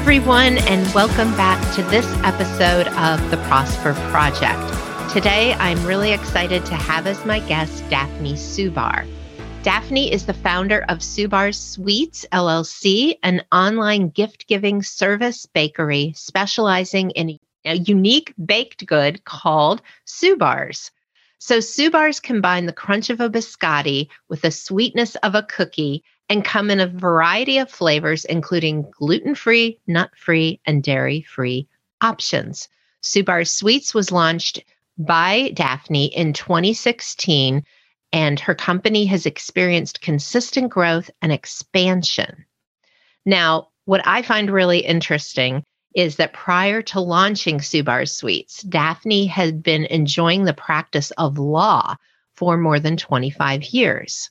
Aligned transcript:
Everyone, 0.00 0.56
and 0.56 0.94
welcome 0.94 1.30
back 1.36 1.60
to 1.74 1.82
this 1.82 2.06
episode 2.24 2.88
of 2.96 3.30
the 3.30 3.36
Prosper 3.48 3.92
Project. 4.10 5.12
Today, 5.12 5.52
I'm 5.52 5.86
really 5.86 6.12
excited 6.12 6.64
to 6.66 6.74
have 6.74 7.06
as 7.06 7.22
my 7.26 7.40
guest 7.40 7.84
Daphne 7.90 8.32
Subar. 8.32 9.06
Daphne 9.62 10.10
is 10.10 10.24
the 10.24 10.32
founder 10.32 10.86
of 10.88 11.00
Subarz 11.00 11.56
Sweets 11.56 12.24
LLC, 12.32 13.18
an 13.22 13.44
online 13.52 14.08
gift 14.08 14.48
giving 14.48 14.82
service 14.82 15.44
bakery 15.44 16.14
specializing 16.16 17.10
in 17.10 17.38
a 17.66 17.74
unique 17.74 18.32
baked 18.42 18.86
good 18.86 19.22
called 19.26 19.82
Subarz. 20.06 20.90
So, 21.38 21.58
Subarz 21.58 22.22
combine 22.22 22.64
the 22.64 22.72
crunch 22.72 23.10
of 23.10 23.20
a 23.20 23.28
biscotti 23.28 24.08
with 24.30 24.40
the 24.40 24.50
sweetness 24.50 25.16
of 25.16 25.34
a 25.34 25.42
cookie 25.42 26.02
and 26.30 26.44
come 26.44 26.70
in 26.70 26.78
a 26.78 26.86
variety 26.86 27.58
of 27.58 27.68
flavors, 27.68 28.24
including 28.24 28.88
gluten 28.92 29.34
free, 29.34 29.78
nut 29.88 30.10
free, 30.16 30.60
and 30.64 30.82
dairy 30.82 31.22
free 31.22 31.68
options. 32.00 32.68
Subarz 33.02 33.50
Sweets 33.50 33.92
was 33.92 34.12
launched 34.12 34.62
by 34.96 35.50
Daphne 35.54 36.06
in 36.06 36.32
2016 36.32 37.64
and 38.12 38.40
her 38.40 38.54
company 38.54 39.06
has 39.06 39.26
experienced 39.26 40.00
consistent 40.00 40.70
growth 40.70 41.10
and 41.20 41.32
expansion. 41.32 42.44
Now, 43.26 43.68
what 43.84 44.06
I 44.06 44.22
find 44.22 44.50
really 44.50 44.80
interesting 44.80 45.64
is 45.94 46.16
that 46.16 46.32
prior 46.32 46.82
to 46.82 47.00
launching 47.00 47.58
Subarz 47.58 48.14
Sweets, 48.14 48.62
Daphne 48.62 49.26
had 49.26 49.62
been 49.62 49.84
enjoying 49.86 50.44
the 50.44 50.54
practice 50.54 51.10
of 51.12 51.38
law 51.38 51.96
for 52.34 52.56
more 52.56 52.78
than 52.78 52.96
25 52.96 53.64
years. 53.64 54.30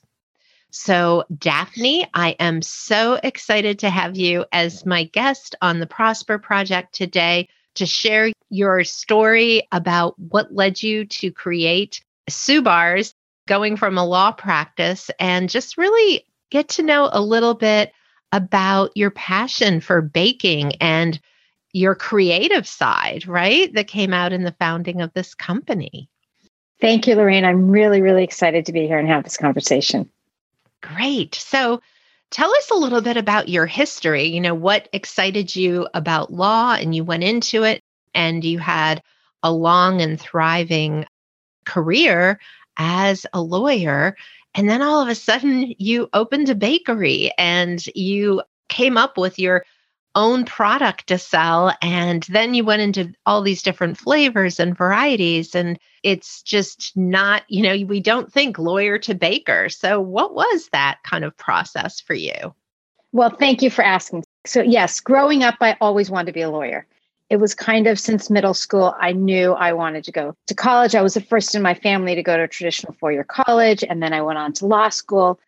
So, 0.70 1.24
Daphne, 1.36 2.06
I 2.14 2.36
am 2.38 2.62
so 2.62 3.18
excited 3.22 3.80
to 3.80 3.90
have 3.90 4.16
you 4.16 4.44
as 4.52 4.86
my 4.86 5.04
guest 5.04 5.56
on 5.60 5.80
the 5.80 5.86
Prosper 5.86 6.38
Project 6.38 6.94
today 6.94 7.48
to 7.74 7.86
share 7.86 8.30
your 8.50 8.84
story 8.84 9.66
about 9.72 10.18
what 10.18 10.54
led 10.54 10.82
you 10.82 11.04
to 11.06 11.30
create 11.30 12.02
Subarz 12.28 13.14
going 13.48 13.76
from 13.76 13.98
a 13.98 14.06
law 14.06 14.30
practice 14.30 15.10
and 15.18 15.50
just 15.50 15.76
really 15.76 16.24
get 16.50 16.68
to 16.68 16.82
know 16.82 17.08
a 17.12 17.20
little 17.20 17.54
bit 17.54 17.92
about 18.32 18.96
your 18.96 19.10
passion 19.10 19.80
for 19.80 20.00
baking 20.00 20.74
and 20.76 21.20
your 21.72 21.94
creative 21.94 22.66
side, 22.66 23.26
right? 23.26 23.72
That 23.74 23.88
came 23.88 24.12
out 24.12 24.32
in 24.32 24.44
the 24.44 24.54
founding 24.58 25.00
of 25.00 25.12
this 25.14 25.34
company. 25.34 26.08
Thank 26.80 27.06
you, 27.06 27.14
Lorraine. 27.16 27.44
I'm 27.44 27.70
really, 27.70 28.00
really 28.00 28.24
excited 28.24 28.66
to 28.66 28.72
be 28.72 28.86
here 28.86 28.98
and 28.98 29.08
have 29.08 29.24
this 29.24 29.36
conversation. 29.36 30.10
Great. 30.82 31.34
So, 31.34 31.80
tell 32.30 32.50
us 32.54 32.70
a 32.70 32.76
little 32.76 33.00
bit 33.00 33.16
about 33.16 33.48
your 33.48 33.66
history. 33.66 34.24
You 34.24 34.40
know, 34.40 34.54
what 34.54 34.88
excited 34.92 35.54
you 35.54 35.88
about 35.94 36.32
law 36.32 36.74
and 36.74 36.94
you 36.94 37.04
went 37.04 37.24
into 37.24 37.64
it 37.64 37.82
and 38.14 38.44
you 38.44 38.58
had 38.58 39.02
a 39.42 39.52
long 39.52 40.00
and 40.00 40.20
thriving 40.20 41.06
career 41.66 42.40
as 42.78 43.26
a 43.32 43.42
lawyer. 43.42 44.16
And 44.54 44.68
then 44.70 44.82
all 44.82 45.02
of 45.02 45.08
a 45.08 45.14
sudden, 45.14 45.74
you 45.78 46.08
opened 46.14 46.48
a 46.50 46.54
bakery 46.54 47.32
and 47.38 47.84
you 47.94 48.42
came 48.68 48.96
up 48.98 49.18
with 49.18 49.38
your 49.38 49.64
own 50.14 50.44
product 50.44 51.06
to 51.08 51.18
sell. 51.18 51.74
And 51.82 52.22
then 52.24 52.54
you 52.54 52.64
went 52.64 52.82
into 52.82 53.12
all 53.26 53.42
these 53.42 53.62
different 53.62 53.98
flavors 53.98 54.58
and 54.58 54.76
varieties. 54.76 55.54
And 55.54 55.78
it's 56.02 56.42
just 56.42 56.96
not, 56.96 57.42
you 57.48 57.62
know, 57.62 57.86
we 57.86 58.00
don't 58.00 58.32
think 58.32 58.58
lawyer 58.58 58.98
to 58.98 59.14
baker. 59.14 59.68
So, 59.68 60.00
what 60.00 60.34
was 60.34 60.68
that 60.72 60.98
kind 61.04 61.24
of 61.24 61.36
process 61.36 62.00
for 62.00 62.14
you? 62.14 62.54
Well, 63.12 63.30
thank 63.30 63.62
you 63.62 63.70
for 63.70 63.82
asking. 63.82 64.24
So, 64.46 64.62
yes, 64.62 65.00
growing 65.00 65.42
up, 65.42 65.56
I 65.60 65.76
always 65.80 66.10
wanted 66.10 66.26
to 66.26 66.32
be 66.32 66.42
a 66.42 66.50
lawyer 66.50 66.86
it 67.30 67.38
was 67.38 67.54
kind 67.54 67.86
of 67.86 67.98
since 67.98 68.28
middle 68.28 68.54
school, 68.54 68.94
I 68.98 69.12
knew 69.12 69.52
I 69.52 69.72
wanted 69.72 70.02
to 70.04 70.12
go 70.12 70.34
to 70.48 70.54
college. 70.54 70.96
I 70.96 71.02
was 71.02 71.14
the 71.14 71.20
first 71.20 71.54
in 71.54 71.62
my 71.62 71.74
family 71.74 72.16
to 72.16 72.24
go 72.24 72.36
to 72.36 72.42
a 72.42 72.48
traditional 72.48 72.92
four 72.94 73.12
year 73.12 73.24
college. 73.24 73.84
And 73.88 74.02
then 74.02 74.12
I 74.12 74.20
went 74.20 74.38
on 74.38 74.52
to 74.54 74.66
law 74.66 74.88
school. 74.88 75.38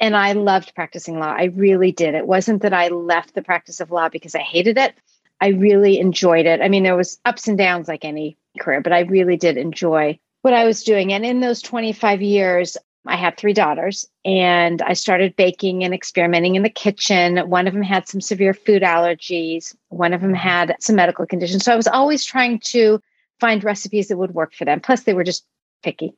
And 0.00 0.16
I 0.16 0.32
loved 0.32 0.74
practicing 0.74 1.18
law. 1.18 1.34
I 1.36 1.44
really 1.44 1.92
did. 1.92 2.14
It 2.14 2.26
wasn't 2.26 2.62
that 2.62 2.74
I 2.74 2.88
left 2.88 3.34
the 3.34 3.42
practice 3.42 3.80
of 3.80 3.90
law 3.90 4.08
because 4.08 4.34
I 4.34 4.40
hated 4.40 4.76
it. 4.76 4.94
I 5.40 5.48
really 5.48 5.98
enjoyed 5.98 6.46
it. 6.46 6.60
I 6.60 6.68
mean, 6.68 6.82
there 6.82 6.96
was 6.96 7.18
ups 7.24 7.48
and 7.48 7.58
downs 7.58 7.88
like 7.88 8.04
any 8.04 8.36
career, 8.58 8.80
but 8.80 8.92
I 8.92 9.00
really 9.00 9.36
did 9.36 9.56
enjoy 9.56 10.18
what 10.42 10.54
I 10.54 10.64
was 10.64 10.82
doing. 10.82 11.12
And 11.12 11.24
in 11.24 11.40
those 11.40 11.60
25 11.62 12.22
years, 12.22 12.76
I 13.06 13.16
had 13.16 13.36
three 13.36 13.52
daughters 13.52 14.06
and 14.24 14.82
I 14.82 14.94
started 14.94 15.36
baking 15.36 15.84
and 15.84 15.94
experimenting 15.94 16.56
in 16.56 16.62
the 16.62 16.70
kitchen. 16.70 17.38
One 17.48 17.66
of 17.66 17.74
them 17.74 17.82
had 17.82 18.08
some 18.08 18.20
severe 18.20 18.54
food 18.54 18.82
allergies, 18.82 19.74
one 19.88 20.12
of 20.12 20.20
them 20.20 20.32
mm-hmm. 20.32 20.48
had 20.48 20.76
some 20.80 20.96
medical 20.96 21.26
conditions. 21.26 21.64
So 21.64 21.72
I 21.72 21.76
was 21.76 21.86
always 21.86 22.24
trying 22.24 22.60
to 22.60 23.00
find 23.40 23.62
recipes 23.62 24.08
that 24.08 24.16
would 24.16 24.34
work 24.34 24.54
for 24.54 24.64
them. 24.64 24.80
Plus, 24.80 25.02
they 25.02 25.14
were 25.14 25.24
just 25.24 25.44
picky. 25.82 26.14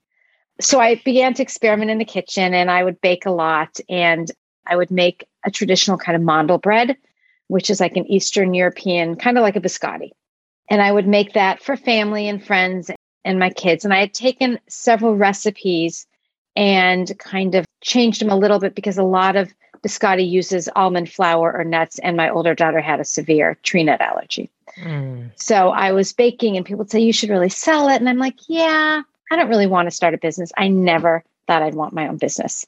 So 0.60 0.80
I 0.80 0.96
began 1.04 1.34
to 1.34 1.42
experiment 1.42 1.90
in 1.90 1.98
the 1.98 2.04
kitchen 2.04 2.54
and 2.54 2.70
I 2.70 2.82
would 2.82 3.00
bake 3.00 3.26
a 3.26 3.30
lot 3.30 3.78
and 3.88 4.30
I 4.66 4.76
would 4.76 4.90
make 4.90 5.26
a 5.44 5.50
traditional 5.50 5.98
kind 5.98 6.16
of 6.16 6.22
mandel 6.22 6.58
bread, 6.58 6.96
which 7.46 7.70
is 7.70 7.80
like 7.80 7.96
an 7.96 8.06
Eastern 8.06 8.54
European, 8.54 9.16
kind 9.16 9.38
of 9.38 9.42
like 9.42 9.56
a 9.56 9.60
biscotti. 9.60 10.10
And 10.68 10.82
I 10.82 10.92
would 10.92 11.06
make 11.06 11.32
that 11.32 11.62
for 11.62 11.76
family 11.76 12.28
and 12.28 12.44
friends 12.44 12.90
and 13.24 13.38
my 13.38 13.50
kids. 13.50 13.84
And 13.84 13.94
I 13.94 14.00
had 14.00 14.14
taken 14.14 14.58
several 14.68 15.16
recipes 15.16 16.06
and 16.56 17.16
kind 17.18 17.54
of 17.54 17.64
changed 17.80 18.20
them 18.20 18.30
a 18.30 18.36
little 18.36 18.58
bit 18.58 18.74
because 18.74 18.98
a 18.98 19.04
lot 19.04 19.36
of 19.36 19.52
biscotti 19.82 20.28
uses 20.28 20.68
almond 20.74 21.10
flour 21.10 21.52
or 21.52 21.64
nuts, 21.64 21.98
and 22.00 22.16
my 22.16 22.28
older 22.28 22.54
daughter 22.54 22.80
had 22.80 23.00
a 23.00 23.04
severe 23.04 23.56
tree 23.62 23.84
nut 23.84 24.00
allergy. 24.00 24.50
Mm. 24.82 25.30
So 25.36 25.70
I 25.70 25.92
was 25.92 26.12
baking, 26.12 26.56
and 26.56 26.66
people 26.66 26.78
would 26.78 26.90
say, 26.90 27.00
You 27.00 27.12
should 27.12 27.30
really 27.30 27.48
sell 27.48 27.88
it. 27.88 27.96
And 27.96 28.08
I'm 28.08 28.18
like, 28.18 28.36
Yeah, 28.48 29.02
I 29.30 29.36
don't 29.36 29.48
really 29.48 29.66
want 29.66 29.86
to 29.86 29.94
start 29.94 30.14
a 30.14 30.18
business. 30.18 30.50
I 30.56 30.68
never 30.68 31.24
thought 31.46 31.62
I'd 31.62 31.74
want 31.74 31.94
my 31.94 32.08
own 32.08 32.16
business. 32.16 32.66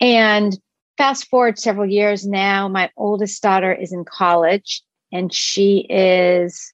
And 0.00 0.58
fast 0.96 1.28
forward 1.28 1.58
several 1.58 1.86
years 1.86 2.26
now, 2.26 2.68
my 2.68 2.90
oldest 2.96 3.42
daughter 3.42 3.72
is 3.72 3.92
in 3.92 4.04
college 4.04 4.82
and 5.12 5.32
she 5.32 5.86
is 5.88 6.72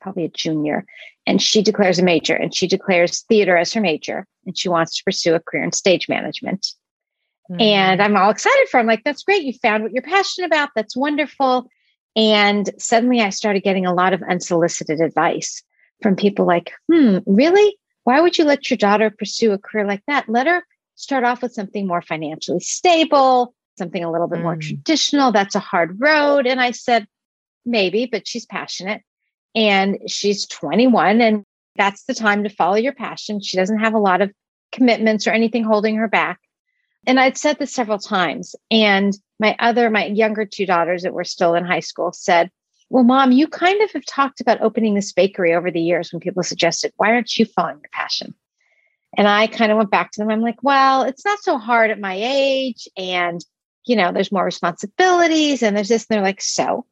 probably 0.00 0.24
a 0.24 0.28
junior 0.28 0.84
and 1.26 1.42
she 1.42 1.62
declares 1.62 1.98
a 1.98 2.02
major 2.02 2.34
and 2.34 2.54
she 2.54 2.66
declares 2.66 3.20
theater 3.22 3.56
as 3.56 3.72
her 3.72 3.80
major 3.80 4.26
and 4.46 4.56
she 4.56 4.68
wants 4.68 4.96
to 4.96 5.04
pursue 5.04 5.34
a 5.34 5.40
career 5.40 5.62
in 5.62 5.72
stage 5.72 6.08
management. 6.08 6.72
Mm-hmm. 7.50 7.60
And 7.60 8.02
I'm 8.02 8.16
all 8.16 8.30
excited 8.30 8.68
for 8.68 8.78
her. 8.78 8.80
I'm 8.80 8.86
like, 8.86 9.04
that's 9.04 9.22
great. 9.22 9.44
You 9.44 9.52
found 9.52 9.82
what 9.82 9.92
you're 9.92 10.02
passionate 10.02 10.46
about. 10.46 10.70
That's 10.74 10.96
wonderful. 10.96 11.68
And 12.16 12.70
suddenly 12.78 13.20
I 13.20 13.30
started 13.30 13.62
getting 13.62 13.86
a 13.86 13.94
lot 13.94 14.12
of 14.12 14.22
unsolicited 14.22 15.00
advice 15.00 15.62
from 16.02 16.16
people 16.16 16.46
like, 16.46 16.72
hmm, 16.90 17.18
really? 17.26 17.76
Why 18.04 18.20
would 18.20 18.38
you 18.38 18.44
let 18.44 18.70
your 18.70 18.76
daughter 18.76 19.10
pursue 19.10 19.52
a 19.52 19.58
career 19.58 19.86
like 19.86 20.02
that? 20.06 20.28
Let 20.28 20.46
her 20.46 20.64
start 20.94 21.24
off 21.24 21.42
with 21.42 21.52
something 21.52 21.86
more 21.86 22.02
financially 22.02 22.60
stable, 22.60 23.54
something 23.76 24.02
a 24.02 24.10
little 24.10 24.28
bit 24.28 24.40
mm. 24.40 24.44
more 24.44 24.56
traditional. 24.56 25.32
That's 25.32 25.54
a 25.54 25.60
hard 25.60 26.00
road. 26.00 26.46
And 26.46 26.60
I 26.60 26.72
said, 26.72 27.06
maybe, 27.64 28.06
but 28.06 28.26
she's 28.26 28.46
passionate 28.46 29.02
and 29.54 29.98
she's 30.08 30.46
21 30.46 31.20
and 31.20 31.44
that's 31.76 32.04
the 32.04 32.14
time 32.14 32.42
to 32.42 32.50
follow 32.50 32.74
your 32.74 32.92
passion. 32.92 33.40
She 33.40 33.56
doesn't 33.56 33.78
have 33.78 33.94
a 33.94 33.98
lot 33.98 34.20
of 34.20 34.32
commitments 34.72 35.26
or 35.26 35.30
anything 35.30 35.64
holding 35.64 35.96
her 35.96 36.08
back. 36.08 36.40
And 37.06 37.18
I'd 37.20 37.38
said 37.38 37.58
this 37.58 37.72
several 37.72 37.98
times. 37.98 38.56
And 38.70 39.16
my 39.38 39.56
other, 39.60 39.88
my 39.88 40.06
younger 40.06 40.44
two 40.44 40.66
daughters 40.66 41.02
that 41.02 41.14
were 41.14 41.24
still 41.24 41.54
in 41.54 41.64
high 41.64 41.80
school 41.80 42.12
said, 42.12 42.50
Well, 42.90 43.04
mom, 43.04 43.32
you 43.32 43.48
kind 43.48 43.82
of 43.82 43.90
have 43.92 44.04
talked 44.06 44.40
about 44.40 44.62
opening 44.62 44.94
this 44.94 45.12
bakery 45.12 45.54
over 45.54 45.70
the 45.70 45.80
years 45.80 46.12
when 46.12 46.20
people 46.20 46.42
suggested, 46.42 46.92
Why 46.96 47.12
aren't 47.12 47.36
you 47.38 47.44
following 47.44 47.80
your 47.82 47.90
passion? 47.92 48.34
And 49.16 49.28
I 49.28 49.46
kind 49.46 49.72
of 49.72 49.78
went 49.78 49.90
back 49.90 50.12
to 50.12 50.20
them. 50.20 50.30
I'm 50.30 50.42
like, 50.42 50.62
Well, 50.62 51.02
it's 51.02 51.24
not 51.24 51.40
so 51.40 51.58
hard 51.58 51.90
at 51.90 52.00
my 52.00 52.14
age. 52.14 52.88
And, 52.96 53.44
you 53.86 53.96
know, 53.96 54.12
there's 54.12 54.32
more 54.32 54.44
responsibilities 54.44 55.62
and 55.62 55.76
there's 55.76 55.88
this. 55.88 56.06
And 56.08 56.16
they're 56.16 56.24
like, 56.24 56.40
So 56.40 56.86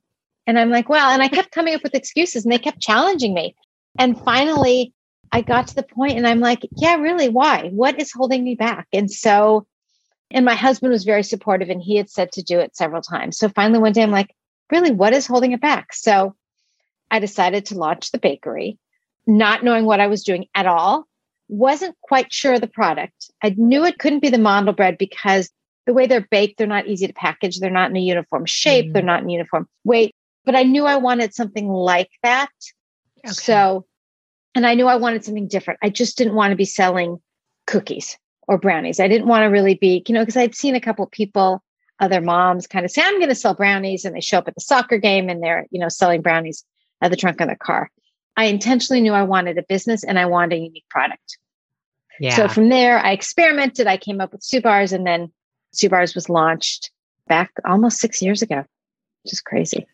And 0.47 0.59
I'm 0.59 0.71
like, 0.71 0.89
well, 0.89 1.11
and 1.11 1.23
I 1.23 1.29
kept 1.29 1.51
coming 1.51 1.75
up 1.75 1.83
with 1.83 1.95
excuses 1.95 2.45
and 2.45 2.53
they 2.53 2.59
kept 2.59 2.81
challenging 2.81 3.35
me. 3.35 3.55
And 3.99 4.19
finally, 4.21 4.93
I 5.33 5.43
got 5.43 5.69
to 5.69 5.75
the 5.75 5.83
point 5.83 6.17
and 6.17 6.27
I'm 6.27 6.41
like, 6.41 6.67
yeah, 6.77 6.97
really, 6.97 7.29
why? 7.29 7.71
What 7.73 8.01
is 8.01 8.13
holding 8.13 8.45
me 8.45 8.55
back? 8.55 8.87
And 8.93 9.11
so, 9.11 9.67
and 10.31 10.45
my 10.45 10.55
husband 10.55 10.93
was 10.93 11.05
very 11.05 11.23
supportive 11.23 11.69
and 11.69 11.83
he 11.83 11.97
had 11.97 12.11
said 12.11 12.33
to 12.33 12.43
do 12.43 12.61
it 12.61 12.77
several 12.77 13.03
times. 13.03 13.39
So 13.39 13.49
finally, 13.49 13.81
one 13.81 13.93
day, 13.93 14.03
I'm 14.03 14.11
like, 14.11 14.35
really, 14.71 14.91
what 14.91 15.13
is 15.13 15.27
holding 15.27 15.53
it 15.53 15.61
back? 15.61 15.93
So 15.93 16.35
I 17.11 17.19
decided 17.19 17.67
to 17.67 17.79
launch 17.79 18.11
the 18.11 18.19
bakery, 18.19 18.79
not 19.27 19.65
knowing 19.65 19.85
what 19.85 20.01
I 20.01 20.07
was 20.07 20.25
doing 20.25 20.47
at 20.55 20.67
all. 20.67 21.07
Wasn't 21.49 21.97
quite 22.01 22.33
sure 22.33 22.55
of 22.55 22.61
the 22.61 22.67
product. 22.67 23.31
I 23.43 23.55
knew 23.57 23.85
it 23.85 23.99
couldn't 23.99 24.23
be 24.23 24.31
the 24.31 24.39
mandel 24.39 24.75
bread 24.75 24.99
because 24.99 25.51
the 25.87 25.95
way 25.95 26.07
they're 26.07 26.27
baked, 26.29 26.59
they're 26.59 26.67
not 26.67 26.89
easy 26.89 27.07
to 27.07 27.13
package. 27.13 27.61
They're 27.61 27.71
not 27.71 27.91
in 27.91 27.97
a 27.97 28.01
uniform 28.01 28.45
shape. 28.47 28.87
Mm. 28.87 28.93
They're 28.93 29.03
not 29.03 29.23
in 29.23 29.29
uniform 29.29 29.69
weight. 29.85 30.15
But 30.45 30.57
I 30.57 30.65
knew 30.65 30.85
I 30.85 30.97
wanted 30.97 31.35
something 31.35 31.69
like 31.69 32.11
that. 32.23 32.51
Okay. 33.25 33.33
So, 33.33 33.87
and 34.55 34.67
I 34.67 34.75
knew 34.75 34.87
I 34.87 34.97
wanted 34.97 35.25
something 35.25 35.47
different. 35.47 35.81
I 35.83 35.91
just 35.91 36.19
didn't 36.19 36.35
want 36.35 36.51
to 36.51 36.57
be 36.57 36.65
selling 36.65 37.19
cookies 37.67 38.19
or 38.49 38.59
brownies. 38.59 39.01
I 39.01 39.09
didn't 39.09 39.29
want 39.29 39.43
to 39.43 39.47
really 39.47 39.75
be, 39.75 40.03
you 40.07 40.15
know, 40.15 40.23
because 40.23 40.37
I'd 40.37 40.55
seen 40.55 40.75
a 40.75 40.81
couple 40.81 41.07
people, 41.07 41.63
other 42.01 42.21
moms 42.21 42.67
kind 42.67 42.85
of 42.85 42.91
say, 42.91 43.03
I'm 43.05 43.19
going 43.19 43.29
to 43.29 43.35
sell 43.35 43.55
brownies. 43.55 44.05
And 44.05 44.15
they 44.15 44.21
show 44.21 44.39
up 44.39 44.49
at 44.49 44.55
the 44.55 44.61
soccer 44.61 44.99
game 44.99 45.29
and 45.29 45.43
they're, 45.43 45.67
you 45.71 45.81
know, 45.81 45.89
selling 45.89 46.23
brownies 46.23 46.65
at 47.01 47.11
the 47.11 47.17
trunk 47.17 47.41
of 47.41 47.49
their 47.49 47.57
car. 47.57 47.91
I 48.37 48.45
intentionally 48.45 49.01
knew 49.01 49.13
I 49.13 49.23
wanted 49.23 49.57
a 49.59 49.63
business 49.63 50.05
and 50.05 50.19
I 50.19 50.27
wanted 50.27 50.57
a 50.57 50.63
unique 50.63 50.89
product. 50.91 51.39
Yeah. 52.21 52.37
So 52.37 52.49
from 52.49 52.69
there, 52.69 52.99
I 52.99 53.13
experimented. 53.13 53.87
I 53.87 53.97
came 53.97 54.21
up 54.21 54.33
with 54.33 54.43
Subarz 54.43 54.93
and 54.93 55.07
then 55.07 55.33
Subarz 55.75 56.15
was 56.15 56.29
launched 56.29 56.91
back 57.27 57.51
almost 57.65 57.99
six 57.99 58.23
years 58.23 58.43
ago, 58.43 58.65
which 59.25 59.33
is 59.33 59.41
crazy. 59.41 59.87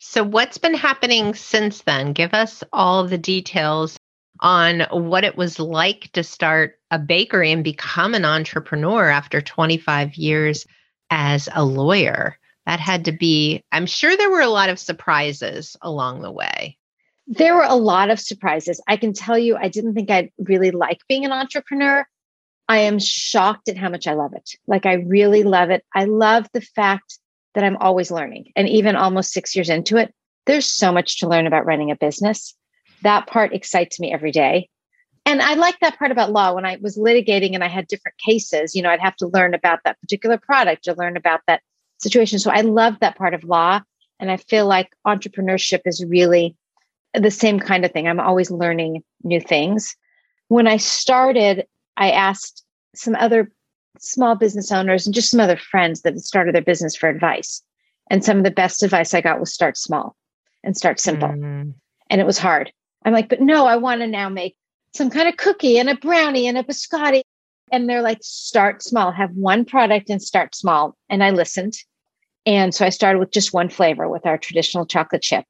So, 0.00 0.22
what's 0.22 0.58
been 0.58 0.74
happening 0.74 1.34
since 1.34 1.82
then? 1.82 2.12
Give 2.12 2.34
us 2.34 2.62
all 2.72 3.06
the 3.06 3.16
details 3.16 3.96
on 4.40 4.80
what 4.90 5.24
it 5.24 5.36
was 5.36 5.58
like 5.58 6.10
to 6.12 6.22
start 6.22 6.78
a 6.90 6.98
bakery 6.98 7.52
and 7.52 7.64
become 7.64 8.14
an 8.14 8.24
entrepreneur 8.24 9.08
after 9.08 9.40
25 9.40 10.16
years 10.16 10.66
as 11.10 11.48
a 11.54 11.64
lawyer. 11.64 12.38
That 12.66 12.80
had 12.80 13.04
to 13.04 13.12
be, 13.12 13.62
I'm 13.72 13.86
sure 13.86 14.16
there 14.16 14.30
were 14.30 14.40
a 14.40 14.48
lot 14.48 14.70
of 14.70 14.78
surprises 14.78 15.76
along 15.82 16.22
the 16.22 16.32
way. 16.32 16.78
There 17.26 17.54
were 17.54 17.66
a 17.66 17.74
lot 17.74 18.10
of 18.10 18.18
surprises. 18.18 18.80
I 18.88 18.96
can 18.96 19.12
tell 19.12 19.38
you, 19.38 19.56
I 19.56 19.68
didn't 19.68 19.94
think 19.94 20.10
I'd 20.10 20.30
really 20.38 20.70
like 20.70 21.00
being 21.08 21.24
an 21.24 21.32
entrepreneur. 21.32 22.06
I 22.66 22.78
am 22.78 22.98
shocked 22.98 23.68
at 23.68 23.76
how 23.76 23.90
much 23.90 24.06
I 24.06 24.14
love 24.14 24.32
it. 24.34 24.52
Like, 24.66 24.86
I 24.86 24.94
really 24.94 25.42
love 25.42 25.68
it. 25.70 25.84
I 25.94 26.04
love 26.04 26.46
the 26.54 26.62
fact 26.62 27.18
that 27.54 27.64
I'm 27.64 27.76
always 27.76 28.10
learning. 28.10 28.52
And 28.56 28.68
even 28.68 28.96
almost 28.96 29.32
six 29.32 29.54
years 29.54 29.68
into 29.68 29.98
it, 29.98 30.14
there's 30.46 30.66
so 30.66 30.90
much 30.90 31.20
to 31.20 31.28
learn 31.28 31.46
about 31.46 31.66
running 31.66 31.90
a 31.90 31.96
business. 31.96 32.54
That 33.02 33.26
part 33.26 33.52
excites 33.52 34.00
me 34.00 34.12
every 34.12 34.32
day. 34.32 34.68
And 35.26 35.40
I 35.40 35.54
like 35.54 35.80
that 35.80 35.98
part 35.98 36.10
about 36.10 36.32
law. 36.32 36.52
When 36.52 36.66
I 36.66 36.78
was 36.82 36.98
litigating 36.98 37.54
and 37.54 37.64
I 37.64 37.68
had 37.68 37.86
different 37.86 38.18
cases, 38.18 38.74
you 38.74 38.82
know, 38.82 38.90
I'd 38.90 39.00
have 39.00 39.16
to 39.16 39.26
learn 39.28 39.54
about 39.54 39.80
that 39.84 40.00
particular 40.00 40.38
product 40.38 40.86
or 40.86 40.94
learn 40.94 41.16
about 41.16 41.40
that 41.46 41.62
situation. 41.98 42.38
So 42.38 42.50
I 42.50 42.60
love 42.60 43.00
that 43.00 43.16
part 43.16 43.32
of 43.32 43.44
law. 43.44 43.80
And 44.20 44.30
I 44.30 44.36
feel 44.36 44.66
like 44.66 44.94
entrepreneurship 45.06 45.80
is 45.86 46.04
really 46.04 46.56
the 47.14 47.30
same 47.30 47.58
kind 47.58 47.84
of 47.84 47.92
thing. 47.92 48.06
I'm 48.06 48.20
always 48.20 48.50
learning 48.50 49.02
new 49.22 49.40
things. 49.40 49.96
When 50.48 50.66
I 50.66 50.76
started, 50.76 51.66
I 51.96 52.10
asked 52.10 52.62
some 52.94 53.14
other 53.16 53.50
small 53.98 54.34
business 54.34 54.70
owners 54.72 55.06
and 55.06 55.14
just 55.14 55.30
some 55.30 55.40
other 55.40 55.56
friends 55.56 56.02
that 56.02 56.14
had 56.14 56.22
started 56.22 56.54
their 56.54 56.62
business 56.62 56.96
for 56.96 57.08
advice. 57.08 57.62
And 58.10 58.24
some 58.24 58.38
of 58.38 58.44
the 58.44 58.50
best 58.50 58.82
advice 58.82 59.14
I 59.14 59.20
got 59.20 59.40
was 59.40 59.52
start 59.52 59.78
small 59.78 60.16
and 60.62 60.76
start 60.76 61.00
simple. 61.00 61.28
Mm-hmm. 61.28 61.70
And 62.10 62.20
it 62.20 62.26
was 62.26 62.38
hard. 62.38 62.72
I'm 63.04 63.12
like, 63.12 63.28
but 63.28 63.40
no, 63.40 63.66
I 63.66 63.76
want 63.76 64.00
to 64.00 64.06
now 64.06 64.28
make 64.28 64.56
some 64.94 65.10
kind 65.10 65.28
of 65.28 65.36
cookie 65.36 65.78
and 65.78 65.90
a 65.90 65.96
brownie 65.96 66.46
and 66.46 66.56
a 66.56 66.62
biscotti. 66.62 67.22
And 67.72 67.88
they're 67.88 68.02
like, 68.02 68.18
start 68.22 68.82
small, 68.82 69.10
have 69.10 69.30
one 69.30 69.64
product 69.64 70.10
and 70.10 70.22
start 70.22 70.54
small. 70.54 70.96
And 71.08 71.24
I 71.24 71.30
listened. 71.30 71.74
And 72.46 72.74
so 72.74 72.84
I 72.84 72.90
started 72.90 73.18
with 73.18 73.32
just 73.32 73.54
one 73.54 73.68
flavor 73.68 74.08
with 74.08 74.26
our 74.26 74.38
traditional 74.38 74.86
chocolate 74.86 75.22
chip. 75.22 75.46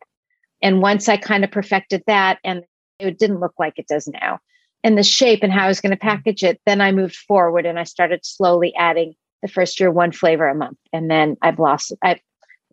And 0.63 0.81
once 0.81 1.09
I 1.09 1.17
kind 1.17 1.45
of 1.45 1.51
perfected 1.51 2.03
that 2.07 2.39
and 2.45 2.63
it 2.99 3.19
didn't 3.19 3.41
look 3.41 3.55
like 3.59 3.75
it 3.77 3.89
does 3.89 4.07
now, 4.07 4.39
and 4.85 4.97
the 4.97 5.03
shape 5.03 5.43
and 5.43 5.53
how 5.53 5.65
I 5.65 5.69
was 5.69 5.81
going 5.81 5.91
to 5.91 5.97
package 5.99 6.45
it, 6.45 6.61
then 6.67 6.81
I 6.81 6.93
moved 6.93 7.17
forward 7.17 7.67
and 7.67 7.79
I 7.79 7.85
started 7.85 8.21
slowly 8.25 8.75
adding 8.77 9.15
the 9.43 9.49
first 9.49 9.81
year 9.81 9.91
one 9.91 10.13
flavor 10.13 10.47
a 10.47 10.55
month. 10.55 10.79
And 10.93 11.11
then 11.11 11.37
I've 11.43 11.59
lost, 11.59 11.93
I 12.03 12.21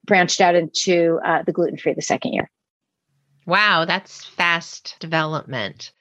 branched 0.06 0.40
out 0.40 0.56
into 0.56 1.20
uh, 1.26 1.44
the 1.44 1.52
gluten 1.52 1.78
free 1.78 1.94
the 1.94 2.02
second 2.02 2.34
year. 2.34 2.50
Wow, 3.48 3.86
that's 3.86 4.24
fast 4.24 4.98
development. 5.00 5.92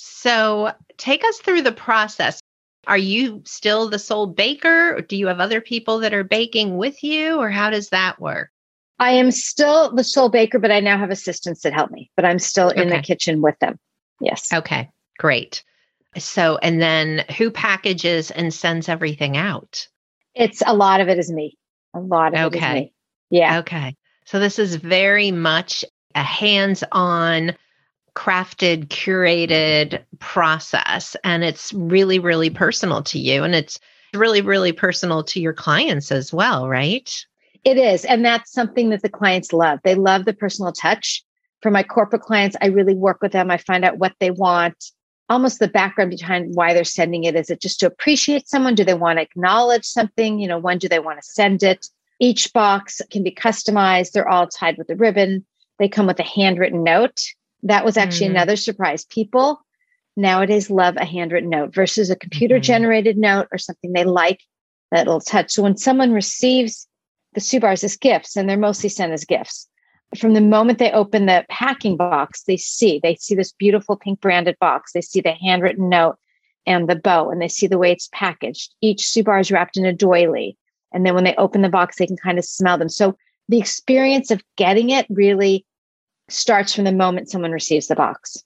So 0.00 0.72
take 0.96 1.24
us 1.24 1.38
through 1.38 1.62
the 1.62 1.72
process. 1.72 2.40
Are 2.86 2.96
you 2.96 3.42
still 3.44 3.88
the 3.88 3.98
sole 3.98 4.28
baker? 4.28 4.96
Or 4.96 5.00
do 5.02 5.16
you 5.16 5.26
have 5.26 5.40
other 5.40 5.60
people 5.60 5.98
that 5.98 6.14
are 6.14 6.22
baking 6.22 6.76
with 6.76 7.02
you, 7.02 7.36
or 7.40 7.50
how 7.50 7.68
does 7.70 7.88
that 7.88 8.20
work? 8.20 8.50
I 9.00 9.10
am 9.10 9.32
still 9.32 9.94
the 9.94 10.04
sole 10.04 10.28
baker, 10.28 10.60
but 10.60 10.70
I 10.70 10.78
now 10.80 10.98
have 10.98 11.10
assistants 11.10 11.62
that 11.62 11.72
help 11.72 11.90
me, 11.90 12.10
but 12.14 12.24
I'm 12.24 12.38
still 12.38 12.70
in 12.70 12.88
okay. 12.88 12.96
the 12.96 13.02
kitchen 13.02 13.42
with 13.42 13.58
them. 13.58 13.78
Yes. 14.20 14.52
Okay, 14.52 14.88
great. 15.18 15.64
So, 16.16 16.58
and 16.62 16.80
then 16.80 17.24
who 17.36 17.50
packages 17.50 18.30
and 18.30 18.54
sends 18.54 18.88
everything 18.88 19.36
out? 19.36 19.86
It's 20.34 20.62
a 20.64 20.74
lot 20.74 21.00
of 21.00 21.08
it 21.08 21.18
is 21.18 21.30
me. 21.30 21.58
A 21.94 22.00
lot 22.00 22.34
of 22.34 22.54
okay. 22.54 22.58
it 22.58 22.68
is 22.68 22.74
me. 22.74 22.92
Yeah. 23.30 23.58
Okay. 23.58 23.96
So, 24.26 24.38
this 24.38 24.58
is 24.58 24.76
very 24.76 25.32
much 25.32 25.84
a 26.14 26.22
hands 26.22 26.84
on, 26.92 27.54
crafted, 28.18 28.88
curated 28.88 30.02
process. 30.18 31.14
And 31.22 31.44
it's 31.44 31.72
really, 31.72 32.18
really 32.18 32.50
personal 32.50 33.00
to 33.04 33.16
you. 33.16 33.44
And 33.44 33.54
it's 33.54 33.78
really, 34.12 34.40
really 34.40 34.72
personal 34.72 35.22
to 35.22 35.40
your 35.40 35.52
clients 35.52 36.10
as 36.10 36.32
well, 36.32 36.68
right? 36.68 37.14
It 37.62 37.78
is. 37.78 38.04
And 38.04 38.24
that's 38.24 38.50
something 38.50 38.90
that 38.90 39.02
the 39.02 39.08
clients 39.08 39.52
love. 39.52 39.78
They 39.84 39.94
love 39.94 40.24
the 40.24 40.32
personal 40.32 40.72
touch. 40.72 41.22
For 41.62 41.70
my 41.70 41.84
corporate 41.84 42.22
clients, 42.22 42.56
I 42.60 42.66
really 42.66 42.94
work 42.94 43.22
with 43.22 43.30
them. 43.30 43.52
I 43.52 43.56
find 43.56 43.84
out 43.84 43.98
what 43.98 44.14
they 44.18 44.32
want, 44.32 44.86
almost 45.28 45.60
the 45.60 45.68
background 45.68 46.10
behind 46.10 46.56
why 46.56 46.74
they're 46.74 46.82
sending 46.82 47.22
it. 47.22 47.36
Is 47.36 47.50
it 47.50 47.60
just 47.60 47.78
to 47.80 47.86
appreciate 47.86 48.48
someone? 48.48 48.74
Do 48.74 48.84
they 48.84 48.94
want 48.94 49.18
to 49.18 49.22
acknowledge 49.22 49.84
something? 49.84 50.40
You 50.40 50.48
know, 50.48 50.58
when 50.58 50.78
do 50.78 50.88
they 50.88 50.98
want 50.98 51.22
to 51.22 51.30
send 51.30 51.62
it? 51.62 51.86
Each 52.18 52.52
box 52.52 53.00
can 53.12 53.22
be 53.22 53.30
customized. 53.30 54.10
They're 54.10 54.28
all 54.28 54.48
tied 54.48 54.76
with 54.76 54.90
a 54.90 54.96
ribbon. 54.96 55.46
They 55.78 55.88
come 55.88 56.08
with 56.08 56.18
a 56.18 56.24
handwritten 56.24 56.82
note. 56.82 57.20
That 57.62 57.84
was 57.84 57.96
actually 57.96 58.28
mm. 58.28 58.32
another 58.32 58.56
surprise. 58.56 59.04
People 59.04 59.60
nowadays 60.16 60.70
love 60.70 60.96
a 60.96 61.04
handwritten 61.04 61.50
note 61.50 61.74
versus 61.74 62.10
a 62.10 62.16
computer 62.16 62.58
generated 62.58 63.16
mm-hmm. 63.16 63.22
note 63.22 63.48
or 63.52 63.58
something 63.58 63.92
they 63.92 64.04
like 64.04 64.40
that'll 64.90 65.20
touch. 65.20 65.52
So 65.52 65.62
when 65.62 65.76
someone 65.76 66.12
receives 66.12 66.88
the 67.34 67.40
Subarz 67.40 67.84
as 67.84 67.96
gifts, 67.96 68.36
and 68.36 68.48
they're 68.48 68.56
mostly 68.56 68.88
sent 68.88 69.12
as 69.12 69.24
gifts. 69.24 69.68
From 70.18 70.34
the 70.34 70.40
moment 70.40 70.78
they 70.78 70.90
open 70.90 71.26
the 71.26 71.44
packing 71.50 71.96
box, 71.96 72.42
they 72.44 72.56
see 72.56 72.98
they 73.02 73.14
see 73.16 73.34
this 73.34 73.52
beautiful 73.52 73.96
pink 73.96 74.20
branded 74.20 74.56
box. 74.58 74.92
They 74.92 75.02
see 75.02 75.20
the 75.20 75.32
handwritten 75.32 75.88
note 75.88 76.16
and 76.66 76.88
the 76.88 76.96
bow, 76.96 77.30
and 77.30 77.40
they 77.40 77.48
see 77.48 77.66
the 77.66 77.78
way 77.78 77.92
it's 77.92 78.08
packaged. 78.12 78.74
Each 78.80 79.06
Sue 79.06 79.22
bar 79.22 79.38
is 79.38 79.52
wrapped 79.52 79.76
in 79.76 79.84
a 79.84 79.92
doily, 79.92 80.56
and 80.92 81.04
then 81.04 81.14
when 81.14 81.24
they 81.24 81.34
open 81.36 81.62
the 81.62 81.68
box, 81.68 81.96
they 81.96 82.06
can 82.06 82.16
kind 82.16 82.38
of 82.38 82.44
smell 82.44 82.78
them. 82.78 82.88
So 82.88 83.16
the 83.48 83.58
experience 83.58 84.30
of 84.30 84.42
getting 84.56 84.90
it 84.90 85.06
really 85.10 85.64
starts 86.28 86.74
from 86.74 86.84
the 86.84 86.92
moment 86.92 87.30
someone 87.30 87.52
receives 87.52 87.88
the 87.88 87.96
box. 87.96 88.42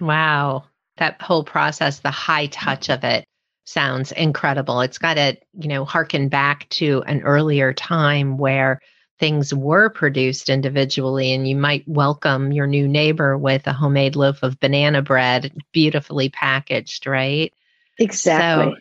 Wow, 0.00 0.64
that 0.96 1.20
whole 1.20 1.44
process, 1.44 2.00
the 2.00 2.10
high 2.10 2.46
touch 2.46 2.88
of 2.88 3.04
it 3.04 3.24
sounds 3.64 4.12
incredible. 4.12 4.80
It's 4.80 4.98
got 4.98 5.14
to, 5.14 5.36
you 5.58 5.68
know, 5.68 5.84
harken 5.84 6.28
back 6.28 6.68
to 6.70 7.02
an 7.06 7.22
earlier 7.22 7.72
time 7.72 8.36
where 8.38 8.80
things 9.18 9.54
were 9.54 9.88
produced 9.88 10.48
individually 10.48 11.32
and 11.32 11.48
you 11.48 11.54
might 11.54 11.86
welcome 11.86 12.50
your 12.50 12.66
new 12.66 12.88
neighbor 12.88 13.38
with 13.38 13.66
a 13.68 13.72
homemade 13.72 14.16
loaf 14.16 14.42
of 14.42 14.58
banana 14.58 15.00
bread 15.00 15.52
beautifully 15.72 16.28
packaged, 16.28 17.06
right? 17.06 17.54
Exactly. 17.98 18.74
So, 18.74 18.80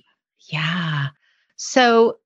yeah. 0.51 1.09
So 1.57 2.17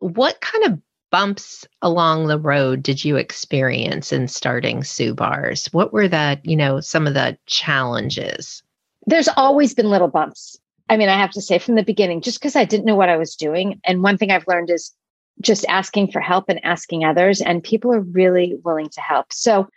what 0.00 0.40
kind 0.42 0.64
of 0.66 0.78
bumps 1.14 1.64
along 1.80 2.26
the 2.26 2.40
road 2.40 2.82
did 2.82 3.04
you 3.04 3.14
experience 3.14 4.12
in 4.12 4.26
starting 4.26 4.80
Subarz? 4.80 5.72
What 5.72 5.92
were 5.92 6.08
the, 6.08 6.40
you 6.42 6.56
know, 6.56 6.80
some 6.80 7.06
of 7.06 7.14
the 7.14 7.38
challenges? 7.46 8.64
There's 9.06 9.28
always 9.28 9.74
been 9.74 9.90
little 9.90 10.08
bumps. 10.08 10.58
I 10.90 10.96
mean, 10.96 11.08
I 11.08 11.16
have 11.16 11.30
to 11.30 11.40
say 11.40 11.60
from 11.60 11.76
the 11.76 11.84
beginning, 11.84 12.20
just 12.20 12.40
because 12.40 12.56
I 12.56 12.64
didn't 12.64 12.84
know 12.84 12.96
what 12.96 13.10
I 13.10 13.16
was 13.16 13.36
doing. 13.36 13.80
And 13.84 14.02
one 14.02 14.18
thing 14.18 14.32
I've 14.32 14.48
learned 14.48 14.70
is 14.70 14.92
just 15.40 15.64
asking 15.68 16.10
for 16.10 16.18
help 16.18 16.48
and 16.48 16.58
asking 16.64 17.04
others, 17.04 17.40
and 17.40 17.62
people 17.62 17.92
are 17.92 18.00
really 18.00 18.58
willing 18.64 18.88
to 18.88 19.00
help. 19.00 19.32
So, 19.32 19.68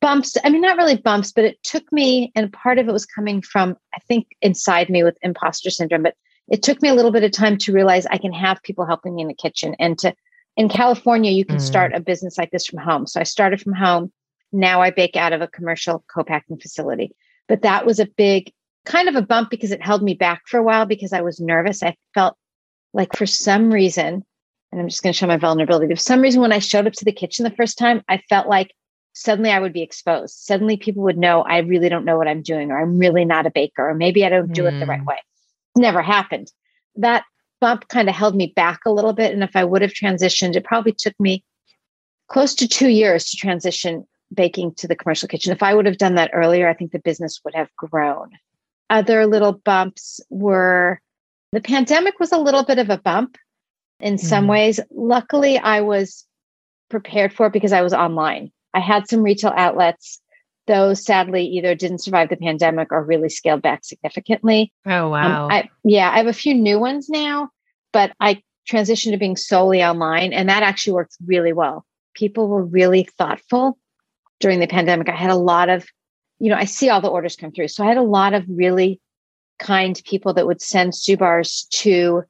bumps, 0.00 0.36
I 0.44 0.48
mean, 0.48 0.60
not 0.60 0.76
really 0.76 0.96
bumps, 0.96 1.32
but 1.32 1.44
it 1.44 1.60
took 1.64 1.90
me, 1.90 2.30
and 2.36 2.52
part 2.52 2.78
of 2.78 2.86
it 2.86 2.92
was 2.92 3.04
coming 3.04 3.42
from, 3.42 3.76
I 3.96 3.98
think, 4.06 4.28
inside 4.42 4.88
me 4.90 5.02
with 5.02 5.18
imposter 5.22 5.70
syndrome, 5.70 6.04
but 6.04 6.14
it 6.46 6.62
took 6.62 6.80
me 6.82 6.88
a 6.88 6.94
little 6.94 7.10
bit 7.10 7.24
of 7.24 7.32
time 7.32 7.58
to 7.58 7.72
realize 7.72 8.06
I 8.06 8.18
can 8.18 8.32
have 8.32 8.62
people 8.62 8.86
helping 8.86 9.16
me 9.16 9.22
in 9.22 9.28
the 9.28 9.34
kitchen 9.34 9.74
and 9.80 9.98
to 9.98 10.14
In 10.56 10.68
California, 10.68 11.32
you 11.32 11.44
can 11.44 11.56
mm. 11.56 11.60
start 11.60 11.94
a 11.94 12.00
business 12.00 12.38
like 12.38 12.50
this 12.50 12.66
from 12.66 12.78
home. 12.78 13.06
So 13.06 13.20
I 13.20 13.24
started 13.24 13.60
from 13.60 13.72
home. 13.72 14.12
Now 14.52 14.82
I 14.82 14.90
bake 14.90 15.16
out 15.16 15.32
of 15.32 15.40
a 15.40 15.48
commercial 15.48 16.04
co-packing 16.12 16.58
facility. 16.58 17.14
But 17.48 17.62
that 17.62 17.84
was 17.84 17.98
a 17.98 18.06
big 18.06 18.52
kind 18.84 19.08
of 19.08 19.16
a 19.16 19.22
bump 19.22 19.50
because 19.50 19.72
it 19.72 19.82
held 19.82 20.02
me 20.02 20.14
back 20.14 20.42
for 20.46 20.58
a 20.58 20.62
while 20.62 20.86
because 20.86 21.12
I 21.12 21.22
was 21.22 21.40
nervous. 21.40 21.82
I 21.82 21.96
felt 22.14 22.36
like 22.92 23.16
for 23.16 23.26
some 23.26 23.72
reason, 23.72 24.24
and 24.70 24.80
I'm 24.80 24.88
just 24.88 25.02
going 25.02 25.12
to 25.12 25.18
show 25.18 25.26
my 25.26 25.36
vulnerability. 25.36 25.92
For 25.92 26.00
some 26.00 26.20
reason, 26.20 26.40
when 26.40 26.52
I 26.52 26.58
showed 26.58 26.86
up 26.86 26.92
to 26.94 27.04
the 27.04 27.12
kitchen 27.12 27.44
the 27.44 27.50
first 27.50 27.78
time, 27.78 28.02
I 28.08 28.18
felt 28.28 28.46
like 28.46 28.72
suddenly 29.12 29.50
I 29.50 29.58
would 29.58 29.72
be 29.72 29.82
exposed. 29.82 30.36
Suddenly 30.36 30.76
people 30.76 31.02
would 31.04 31.18
know 31.18 31.42
I 31.42 31.58
really 31.58 31.88
don't 31.88 32.04
know 32.04 32.16
what 32.16 32.28
I'm 32.28 32.42
doing, 32.42 32.70
or 32.70 32.80
I'm 32.80 32.98
really 32.98 33.24
not 33.24 33.46
a 33.46 33.50
baker, 33.50 33.88
or 33.88 33.94
maybe 33.94 34.24
I 34.24 34.28
don't 34.28 34.52
do 34.52 34.64
mm. 34.64 34.72
it 34.72 34.80
the 34.80 34.86
right 34.86 35.00
mm. 35.00 35.06
way. 35.06 35.18
Never 35.76 36.02
happened. 36.02 36.52
That 36.96 37.24
bump 37.64 37.88
kind 37.88 38.10
of 38.10 38.14
held 38.14 38.36
me 38.36 38.52
back 38.54 38.80
a 38.84 38.90
little 38.90 39.14
bit. 39.14 39.32
And 39.32 39.42
if 39.42 39.56
I 39.56 39.64
would 39.64 39.80
have 39.80 39.94
transitioned, 39.94 40.54
it 40.54 40.64
probably 40.64 40.92
took 40.92 41.18
me 41.18 41.42
close 42.28 42.54
to 42.56 42.68
two 42.68 42.88
years 42.88 43.30
to 43.30 43.38
transition 43.38 44.06
baking 44.34 44.74
to 44.74 44.86
the 44.86 44.94
commercial 44.94 45.28
kitchen. 45.28 45.50
If 45.50 45.62
I 45.62 45.72
would 45.72 45.86
have 45.86 45.96
done 45.96 46.16
that 46.16 46.30
earlier, 46.34 46.68
I 46.68 46.74
think 46.74 46.92
the 46.92 46.98
business 46.98 47.40
would 47.42 47.54
have 47.54 47.74
grown. 47.76 48.32
Other 48.90 49.26
little 49.26 49.54
bumps 49.54 50.20
were 50.28 51.00
the 51.52 51.62
pandemic 51.62 52.20
was 52.20 52.32
a 52.32 52.38
little 52.38 52.64
bit 52.64 52.78
of 52.78 52.90
a 52.90 52.98
bump 52.98 53.38
in 53.98 54.18
some 54.18 54.44
mm. 54.44 54.50
ways. 54.50 54.80
Luckily, 54.90 55.56
I 55.56 55.80
was 55.80 56.26
prepared 56.90 57.32
for 57.32 57.46
it 57.46 57.54
because 57.54 57.72
I 57.72 57.80
was 57.80 57.94
online. 57.94 58.52
I 58.74 58.80
had 58.80 59.08
some 59.08 59.22
retail 59.22 59.54
outlets. 59.56 60.20
Those 60.66 61.04
sadly 61.04 61.44
either 61.44 61.74
didn't 61.74 61.98
survive 61.98 62.30
the 62.30 62.36
pandemic 62.36 62.90
or 62.90 63.04
really 63.04 63.28
scaled 63.28 63.62
back 63.62 63.84
significantly. 63.84 64.72
Oh, 64.86 65.06
um, 65.06 65.10
wow. 65.10 65.44
Um, 65.44 65.50
I, 65.50 65.70
yeah, 65.84 66.10
I 66.10 66.16
have 66.16 66.26
a 66.26 66.32
few 66.32 66.54
new 66.54 66.78
ones 66.78 67.08
now, 67.08 67.50
but 67.92 68.12
I 68.20 68.42
transitioned 68.68 69.10
to 69.10 69.18
being 69.18 69.36
solely 69.36 69.82
online, 69.84 70.32
and 70.32 70.48
that 70.48 70.62
actually 70.62 70.94
worked 70.94 71.16
really 71.26 71.52
well. 71.52 71.84
People 72.14 72.48
were 72.48 72.64
really 72.64 73.08
thoughtful 73.18 73.78
during 74.40 74.60
the 74.60 74.66
pandemic. 74.66 75.08
I 75.08 75.16
had 75.16 75.30
a 75.30 75.36
lot 75.36 75.68
of, 75.68 75.86
you 76.38 76.50
know, 76.50 76.56
I 76.56 76.64
see 76.64 76.88
all 76.88 77.00
the 77.00 77.08
orders 77.08 77.36
come 77.36 77.52
through. 77.52 77.68
So 77.68 77.84
I 77.84 77.88
had 77.88 77.96
a 77.96 78.02
lot 78.02 78.34
of 78.34 78.44
really 78.48 79.00
kind 79.58 80.00
people 80.04 80.34
that 80.34 80.46
would 80.46 80.62
send 80.62 80.92
Subarz 80.92 81.68
to, 81.68 82.22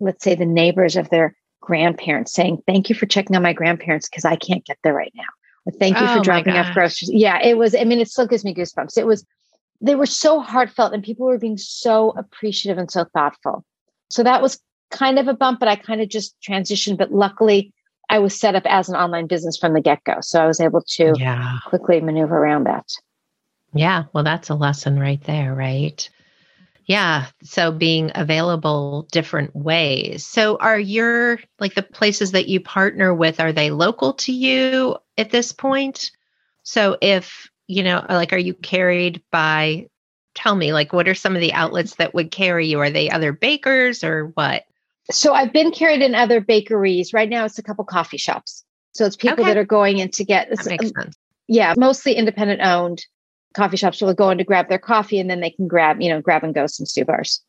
let's 0.00 0.24
say, 0.24 0.34
the 0.34 0.46
neighbors 0.46 0.96
of 0.96 1.10
their 1.10 1.36
grandparents 1.60 2.32
saying, 2.32 2.62
Thank 2.66 2.88
you 2.88 2.94
for 2.94 3.06
checking 3.06 3.36
on 3.36 3.42
my 3.42 3.52
grandparents 3.52 4.08
because 4.08 4.24
I 4.24 4.36
can't 4.36 4.64
get 4.64 4.78
there 4.82 4.94
right 4.94 5.12
now. 5.14 5.24
Thank 5.78 5.98
you 5.98 6.06
oh 6.06 6.16
for 6.16 6.22
dropping 6.22 6.54
off 6.54 6.74
groceries. 6.74 7.10
Yeah, 7.12 7.42
it 7.42 7.56
was, 7.56 7.74
I 7.74 7.84
mean, 7.84 7.98
it 7.98 8.08
still 8.08 8.26
gives 8.26 8.44
me 8.44 8.54
goosebumps. 8.54 8.98
It 8.98 9.06
was, 9.06 9.24
they 9.80 9.94
were 9.94 10.06
so 10.06 10.40
heartfelt 10.40 10.92
and 10.92 11.02
people 11.02 11.26
were 11.26 11.38
being 11.38 11.58
so 11.58 12.10
appreciative 12.10 12.78
and 12.78 12.90
so 12.90 13.04
thoughtful. 13.14 13.64
So 14.10 14.22
that 14.22 14.42
was 14.42 14.60
kind 14.90 15.18
of 15.18 15.26
a 15.26 15.34
bump, 15.34 15.60
but 15.60 15.68
I 15.68 15.76
kind 15.76 16.00
of 16.00 16.08
just 16.08 16.36
transitioned. 16.46 16.98
But 16.98 17.12
luckily, 17.12 17.72
I 18.10 18.18
was 18.18 18.38
set 18.38 18.54
up 18.54 18.64
as 18.66 18.88
an 18.88 18.96
online 18.96 19.26
business 19.26 19.56
from 19.56 19.72
the 19.72 19.80
get 19.80 20.04
go. 20.04 20.16
So 20.20 20.42
I 20.42 20.46
was 20.46 20.60
able 20.60 20.82
to 20.82 21.14
yeah. 21.16 21.58
quickly 21.66 22.00
maneuver 22.00 22.36
around 22.36 22.64
that. 22.64 22.86
Yeah. 23.72 24.04
Well, 24.12 24.24
that's 24.24 24.50
a 24.50 24.54
lesson 24.54 25.00
right 25.00 25.22
there, 25.24 25.54
right? 25.54 26.08
Yeah. 26.86 27.26
So 27.42 27.72
being 27.72 28.12
available 28.14 29.08
different 29.10 29.56
ways. 29.56 30.26
So 30.26 30.58
are 30.58 30.78
your 30.78 31.40
like 31.58 31.74
the 31.74 31.82
places 31.82 32.32
that 32.32 32.46
you 32.46 32.60
partner 32.60 33.14
with, 33.14 33.40
are 33.40 33.52
they 33.52 33.70
local 33.70 34.12
to 34.12 34.32
you 34.32 34.96
at 35.18 35.30
this 35.30 35.52
point? 35.52 36.10
So 36.62 36.96
if, 37.00 37.48
you 37.66 37.82
know, 37.82 38.04
like 38.08 38.32
are 38.32 38.38
you 38.38 38.54
carried 38.54 39.22
by 39.30 39.88
tell 40.34 40.56
me 40.56 40.72
like 40.72 40.92
what 40.92 41.08
are 41.08 41.14
some 41.14 41.34
of 41.34 41.40
the 41.40 41.52
outlets 41.52 41.96
that 41.96 42.14
would 42.14 42.30
carry 42.30 42.66
you? 42.66 42.80
Are 42.80 42.90
they 42.90 43.10
other 43.10 43.32
bakers 43.32 44.02
or 44.02 44.26
what? 44.34 44.64
So 45.10 45.34
I've 45.34 45.52
been 45.52 45.70
carried 45.70 46.02
in 46.02 46.14
other 46.14 46.40
bakeries. 46.40 47.12
Right 47.12 47.28
now 47.28 47.44
it's 47.44 47.58
a 47.58 47.62
couple 47.62 47.84
coffee 47.84 48.16
shops. 48.16 48.64
So 48.92 49.04
it's 49.04 49.16
people 49.16 49.44
okay. 49.44 49.50
that 49.50 49.56
are 49.56 49.64
going 49.64 49.98
in 49.98 50.10
to 50.12 50.24
get 50.24 50.48
that 50.50 50.66
makes 50.66 50.86
um, 50.86 50.92
sense. 51.02 51.16
Yeah, 51.46 51.74
mostly 51.76 52.14
independent 52.14 52.62
owned 52.62 53.04
coffee 53.54 53.76
shops 53.76 54.00
will 54.00 54.14
go 54.14 54.30
in 54.30 54.38
to 54.38 54.44
grab 54.44 54.68
their 54.68 54.78
coffee 54.78 55.18
and 55.18 55.30
then 55.30 55.40
they 55.40 55.50
can 55.50 55.68
grab, 55.68 56.00
you 56.00 56.08
know, 56.08 56.20
grab 56.20 56.42
and 56.42 56.54
go 56.54 56.66
some 56.66 56.86
Subarz. 56.86 57.40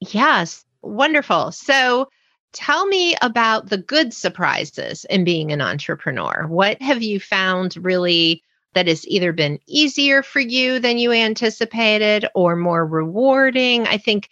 Yes, 0.00 0.64
wonderful. 0.82 1.52
So 1.52 2.08
tell 2.56 2.86
me 2.86 3.14
about 3.20 3.68
the 3.68 3.78
good 3.78 4.14
surprises 4.14 5.04
in 5.10 5.24
being 5.24 5.52
an 5.52 5.60
entrepreneur. 5.60 6.46
What 6.48 6.80
have 6.80 7.02
you 7.02 7.20
found 7.20 7.76
really 7.76 8.42
that 8.74 8.88
has 8.88 9.06
either 9.06 9.32
been 9.32 9.60
easier 9.66 10.22
for 10.22 10.40
you 10.40 10.78
than 10.78 10.98
you 10.98 11.12
anticipated 11.12 12.26
or 12.34 12.56
more 12.56 12.84
rewarding? 12.86 13.86
I 13.86 13.98
think 13.98 14.28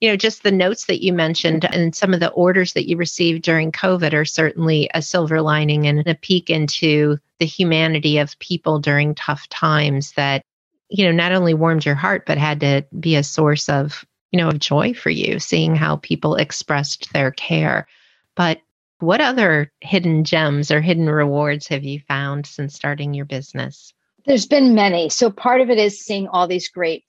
you 0.00 0.08
know, 0.08 0.16
just 0.16 0.42
the 0.42 0.52
notes 0.52 0.86
that 0.86 1.02
you 1.02 1.12
mentioned 1.12 1.62
mm-hmm. 1.62 1.74
and 1.74 1.94
some 1.94 2.14
of 2.14 2.20
the 2.20 2.30
orders 2.30 2.72
that 2.74 2.88
you 2.88 2.96
received 2.96 3.42
during 3.42 3.72
COVID 3.72 4.12
are 4.12 4.24
certainly 4.24 4.88
a 4.94 5.02
silver 5.02 5.42
lining 5.42 5.86
and 5.86 6.06
a 6.06 6.14
peek 6.14 6.50
into 6.50 7.18
the 7.38 7.46
humanity 7.46 8.18
of 8.18 8.38
people 8.38 8.78
during 8.78 9.14
tough 9.14 9.48
times 9.48 10.12
that, 10.12 10.42
you 10.88 11.04
know, 11.04 11.12
not 11.12 11.32
only 11.32 11.54
warmed 11.54 11.84
your 11.84 11.96
heart, 11.96 12.24
but 12.26 12.38
had 12.38 12.60
to 12.60 12.84
be 12.98 13.16
a 13.16 13.22
source 13.22 13.68
of, 13.68 14.04
you 14.32 14.38
know, 14.38 14.48
of 14.48 14.58
joy 14.58 14.94
for 14.94 15.10
you, 15.10 15.38
seeing 15.38 15.74
how 15.74 15.96
people 15.96 16.34
expressed 16.34 17.12
their 17.12 17.30
care. 17.30 17.86
But 18.34 18.60
what 19.00 19.20
other 19.20 19.72
hidden 19.80 20.24
gems 20.24 20.70
or 20.70 20.80
hidden 20.80 21.08
rewards 21.08 21.68
have 21.68 21.84
you 21.84 22.00
found 22.08 22.46
since 22.46 22.74
starting 22.74 23.14
your 23.14 23.24
business? 23.24 23.92
There's 24.26 24.46
been 24.46 24.74
many. 24.74 25.08
So 25.08 25.30
part 25.30 25.60
of 25.60 25.70
it 25.70 25.78
is 25.78 26.04
seeing 26.04 26.28
all 26.28 26.46
these 26.46 26.68
great 26.68 27.04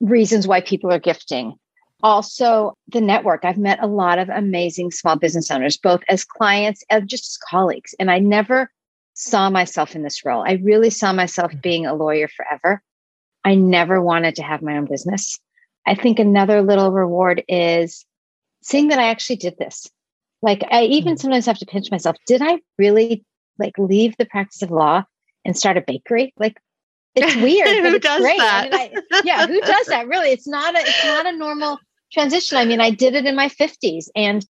reasons 0.00 0.46
why 0.46 0.60
people 0.60 0.92
are 0.92 0.98
gifting 0.98 1.58
also 2.02 2.76
the 2.88 3.00
network. 3.00 3.44
I've 3.44 3.58
met 3.58 3.82
a 3.82 3.86
lot 3.86 4.18
of 4.18 4.28
amazing 4.28 4.90
small 4.90 5.16
business 5.16 5.50
owners, 5.50 5.76
both 5.76 6.02
as 6.08 6.24
clients 6.24 6.84
and 6.90 7.08
just 7.08 7.24
as 7.24 7.38
colleagues. 7.48 7.94
And 7.98 8.10
I 8.10 8.18
never 8.18 8.70
saw 9.14 9.50
myself 9.50 9.94
in 9.94 10.02
this 10.02 10.24
role. 10.24 10.44
I 10.46 10.54
really 10.62 10.90
saw 10.90 11.12
myself 11.12 11.50
mm-hmm. 11.52 11.60
being 11.60 11.86
a 11.86 11.94
lawyer 11.94 12.28
forever. 12.28 12.82
I 13.44 13.54
never 13.54 14.00
wanted 14.00 14.36
to 14.36 14.42
have 14.42 14.62
my 14.62 14.76
own 14.76 14.86
business. 14.86 15.38
I 15.86 15.94
think 15.94 16.18
another 16.18 16.62
little 16.62 16.92
reward 16.92 17.42
is 17.48 18.04
seeing 18.62 18.88
that 18.88 18.98
I 18.98 19.08
actually 19.08 19.36
did 19.36 19.56
this. 19.58 19.88
Like 20.42 20.64
I 20.70 20.84
even 20.84 21.14
mm-hmm. 21.14 21.20
sometimes 21.20 21.46
have 21.46 21.58
to 21.58 21.66
pinch 21.66 21.90
myself. 21.90 22.16
Did 22.26 22.42
I 22.42 22.60
really 22.78 23.24
like 23.58 23.74
leave 23.78 24.16
the 24.16 24.26
practice 24.26 24.62
of 24.62 24.70
law 24.70 25.04
and 25.44 25.56
start 25.56 25.76
a 25.76 25.84
bakery? 25.86 26.32
Like 26.38 26.58
it's 27.14 27.36
weird. 27.42 27.68
who 27.68 27.98
does 27.98 28.20
great. 28.20 28.38
that? 28.38 28.68
I 28.72 28.88
mean, 28.88 29.02
I, 29.12 29.22
yeah, 29.24 29.46
who 29.46 29.60
does 29.60 29.86
that? 29.86 30.06
Really, 30.06 30.30
it's 30.30 30.48
not 30.48 30.74
a 30.74 30.80
it's 30.80 31.04
not 31.04 31.26
a 31.26 31.36
normal 31.36 31.78
transition. 32.12 32.58
I 32.58 32.64
mean, 32.64 32.80
I 32.80 32.90
did 32.90 33.14
it 33.14 33.26
in 33.26 33.36
my 33.36 33.48
50s, 33.48 34.08
and 34.16 34.44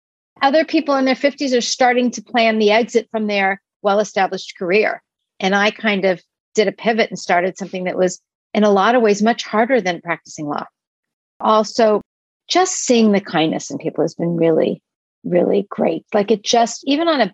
other 0.41 0.65
people 0.65 0.96
in 0.96 1.05
their 1.05 1.15
50s 1.15 1.55
are 1.57 1.62
starting 1.62 2.12
to 2.12 2.22
plan 2.22 2.60
the 2.60 2.72
exit 2.72 3.07
from 3.12 3.27
their 3.27 3.62
well 3.81 4.00
established 4.00 4.57
career. 4.57 5.01
And 5.39 5.55
I 5.55 5.72
kind 5.72 6.05
of 6.05 6.22
did 6.55 6.67
a 6.67 6.72
pivot 6.72 7.10
and 7.10 7.19
started 7.19 7.57
something 7.57 7.86
that 7.86 7.98
was, 7.98 8.19
in 8.53 8.63
a 8.63 8.72
lot 8.72 8.96
of 8.96 9.01
ways, 9.01 9.22
much 9.22 9.43
harder 9.43 9.79
than 9.79 10.01
practicing 10.01 10.48
law. 10.48 10.65
Also, 11.39 12.01
just 12.48 12.75
seeing 12.75 13.12
the 13.12 13.22
kindness 13.22 13.70
in 13.70 13.77
people 13.77 14.03
has 14.03 14.15
been 14.15 14.36
really, 14.36 14.82
really 15.24 15.67
great. 15.70 16.06
Like 16.13 16.32
it 16.32 16.44
just, 16.44 16.84
even 16.86 17.08
on 17.08 17.22
a 17.22 17.34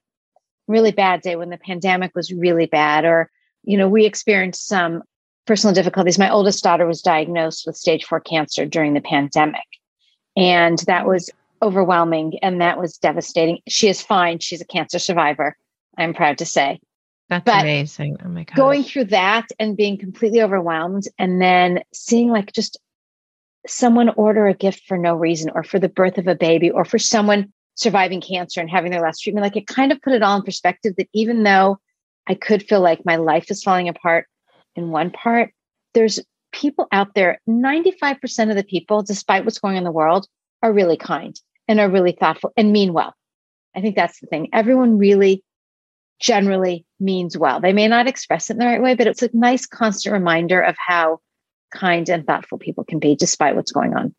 really 0.68 0.92
bad 0.92 1.22
day 1.22 1.36
when 1.36 1.50
the 1.50 1.58
pandemic 1.58 2.16
was 2.16 2.32
really 2.32 2.66
bad, 2.66 3.06
or, 3.06 3.30
you 3.64 3.78
know, 3.78 3.88
we 3.88 4.06
experienced 4.06 4.68
some 4.68 5.04
personal 5.46 5.74
difficulties. 5.74 6.18
My 6.18 6.30
oldest 6.30 6.64
daughter 6.64 6.86
was 6.86 7.02
diagnosed 7.02 7.66
with 7.66 7.76
stage 7.76 8.06
four 8.06 8.20
cancer 8.20 8.66
during 8.66 8.94
the 8.94 9.02
pandemic. 9.02 9.62
And 10.36 10.80
that 10.88 11.06
was 11.06 11.30
overwhelming 11.62 12.40
and 12.42 12.60
that 12.62 12.80
was 12.80 12.98
devastating. 12.98 13.60
She 13.68 13.88
is 13.88 14.02
fine. 14.02 14.40
She's 14.40 14.62
a 14.62 14.66
cancer 14.66 15.00
survivor, 15.00 15.56
I'm 15.98 16.14
proud 16.14 16.38
to 16.40 16.46
say. 16.46 16.80
That's 17.30 17.46
but 17.46 17.62
amazing. 17.62 18.18
Oh 18.24 18.28
my 18.30 18.44
God. 18.44 18.56
Going 18.56 18.84
through 18.84 19.06
that 19.06 19.48
and 19.60 19.78
being 19.78 19.98
completely 19.98 20.42
overwhelmed 20.42 21.08
and 21.18 21.42
then 21.42 21.84
seeing 21.94 22.30
like 22.30 22.52
just 22.52 22.78
someone 23.68 24.10
order 24.10 24.48
a 24.48 24.54
gift 24.54 24.84
for 24.88 24.98
no 24.98 25.16
reason 25.16 25.52
or 25.54 25.64
for 25.64 25.80
the 25.80 25.90
birth 25.90 26.18
of 26.18 26.28
a 26.28 26.36
baby 26.36 26.70
or 26.70 26.86
for 26.86 27.00
someone 27.00 27.52
surviving 27.76 28.22
cancer 28.22 28.62
and 28.62 28.70
having 28.70 28.92
their 28.92 29.02
last 29.02 29.20
treatment, 29.20 29.44
like 29.44 29.56
it 29.56 29.68
kind 29.68 29.92
of 29.92 30.02
put 30.02 30.14
it 30.14 30.24
all 30.24 30.38
in 30.38 30.44
perspective 30.44 30.94
that 30.98 31.10
even 31.14 31.44
though 31.44 31.80
I 32.28 32.36
could 32.36 32.64
feel 32.64 32.82
like 32.82 33.06
my 33.06 33.16
life 33.16 33.50
is 33.50 33.64
falling 33.64 33.90
apart 33.90 34.28
in 34.76 34.90
one 34.90 35.12
part, 35.12 35.54
there's 35.94 36.20
people 36.52 36.88
out 36.92 37.16
there, 37.16 37.40
95% 37.50 38.50
of 38.50 38.56
the 38.56 38.64
people, 38.64 39.02
despite 39.02 39.44
what's 39.44 39.60
going 39.60 39.74
on 39.74 39.80
in 39.80 39.84
the 39.84 39.92
world, 39.92 40.28
are 40.62 40.72
really 40.72 40.98
kind 40.98 41.40
and 41.68 41.80
are 41.80 41.90
really 41.90 42.12
thoughtful 42.14 42.54
and 42.56 42.72
mean 42.72 42.94
well. 42.94 43.14
I 43.76 43.82
think 43.82 43.96
that's 43.96 44.20
the 44.20 44.28
thing. 44.28 44.50
Everyone 44.54 44.98
really 44.98 45.44
generally 46.20 46.86
means 47.00 47.38
well. 47.38 47.60
They 47.60 47.74
may 47.74 47.88
not 47.88 48.08
express 48.08 48.50
it 48.50 48.54
in 48.54 48.60
the 48.60 48.66
right 48.66 48.82
way, 48.82 48.96
but 48.96 49.08
it's 49.08 49.24
a 49.24 49.30
nice 49.34 49.66
constant 49.66 50.14
reminder 50.14 50.62
of 50.62 50.76
how 50.78 51.20
kind 51.74 52.08
and 52.10 52.26
thoughtful 52.26 52.58
people 52.58 52.84
can 52.84 53.00
be 53.00 53.16
despite 53.16 53.56
what's 53.56 53.72
going 53.72 53.96
on. 53.96 54.14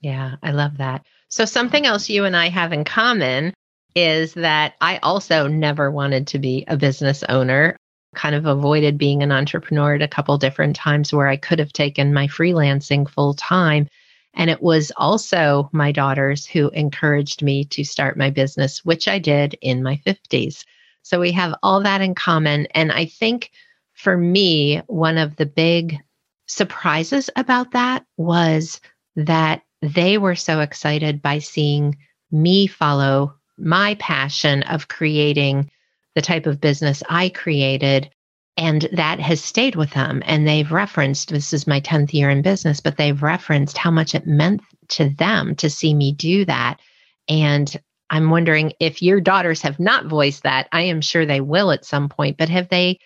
Yeah, 0.00 0.36
I 0.42 0.52
love 0.52 0.78
that. 0.78 1.06
So, 1.28 1.44
something 1.44 1.86
else 1.86 2.08
you 2.08 2.24
and 2.24 2.36
I 2.36 2.48
have 2.48 2.72
in 2.72 2.84
common 2.84 3.54
is 3.94 4.34
that 4.34 4.74
I 4.80 4.98
also 4.98 5.48
never 5.48 5.90
wanted 5.90 6.28
to 6.28 6.38
be 6.38 6.64
a 6.68 6.76
business 6.76 7.24
owner 7.28 7.76
kind 8.14 8.34
of 8.34 8.46
avoided 8.46 8.98
being 8.98 9.22
an 9.22 9.30
entrepreneur 9.30 9.94
at 9.94 10.02
a 10.02 10.08
couple 10.08 10.36
different 10.38 10.74
times 10.74 11.12
where 11.12 11.28
I 11.28 11.36
could 11.36 11.58
have 11.58 11.72
taken 11.72 12.14
my 12.14 12.26
freelancing 12.26 13.08
full 13.08 13.34
time. 13.34 13.88
And 14.34 14.50
it 14.50 14.62
was 14.62 14.92
also 14.96 15.70
my 15.72 15.92
daughters 15.92 16.46
who 16.46 16.68
encouraged 16.70 17.42
me 17.42 17.64
to 17.66 17.84
start 17.84 18.18
my 18.18 18.30
business, 18.30 18.84
which 18.84 19.08
I 19.08 19.18
did 19.18 19.56
in 19.60 19.82
my 19.82 20.00
50s. 20.06 20.64
So 21.02 21.20
we 21.20 21.32
have 21.32 21.54
all 21.62 21.82
that 21.82 22.00
in 22.00 22.14
common. 22.14 22.66
And 22.72 22.90
I 22.90 23.06
think 23.06 23.50
for 23.94 24.16
me, 24.16 24.82
one 24.86 25.18
of 25.18 25.36
the 25.36 25.46
big 25.46 25.98
surprises 26.46 27.30
about 27.36 27.72
that 27.72 28.04
was 28.16 28.80
that 29.16 29.62
they 29.82 30.18
were 30.18 30.34
so 30.34 30.60
excited 30.60 31.22
by 31.22 31.38
seeing 31.38 31.96
me 32.30 32.66
follow 32.66 33.34
my 33.58 33.94
passion 33.96 34.62
of 34.64 34.88
creating 34.88 35.70
the 36.14 36.22
type 36.22 36.46
of 36.46 36.60
business 36.60 37.02
I 37.08 37.28
created. 37.28 38.10
And 38.56 38.88
that 38.92 39.20
has 39.20 39.42
stayed 39.42 39.76
with 39.76 39.90
them. 39.90 40.22
And 40.24 40.48
they've 40.48 40.72
referenced 40.72 41.28
this 41.28 41.52
is 41.52 41.66
my 41.66 41.80
10th 41.80 42.14
year 42.14 42.30
in 42.30 42.40
business, 42.40 42.80
but 42.80 42.96
they've 42.96 43.22
referenced 43.22 43.76
how 43.76 43.90
much 43.90 44.14
it 44.14 44.26
meant 44.26 44.62
to 44.88 45.10
them 45.10 45.54
to 45.56 45.68
see 45.68 45.92
me 45.92 46.12
do 46.12 46.44
that. 46.46 46.80
And 47.28 47.74
I'm 48.08 48.30
wondering 48.30 48.72
if 48.80 49.02
your 49.02 49.20
daughters 49.20 49.60
have 49.62 49.78
not 49.78 50.06
voiced 50.06 50.44
that. 50.44 50.68
I 50.72 50.82
am 50.82 51.00
sure 51.00 51.26
they 51.26 51.40
will 51.40 51.70
at 51.70 51.84
some 51.84 52.08
point, 52.08 52.38
but 52.38 52.48
have 52.48 52.68
they, 52.68 52.98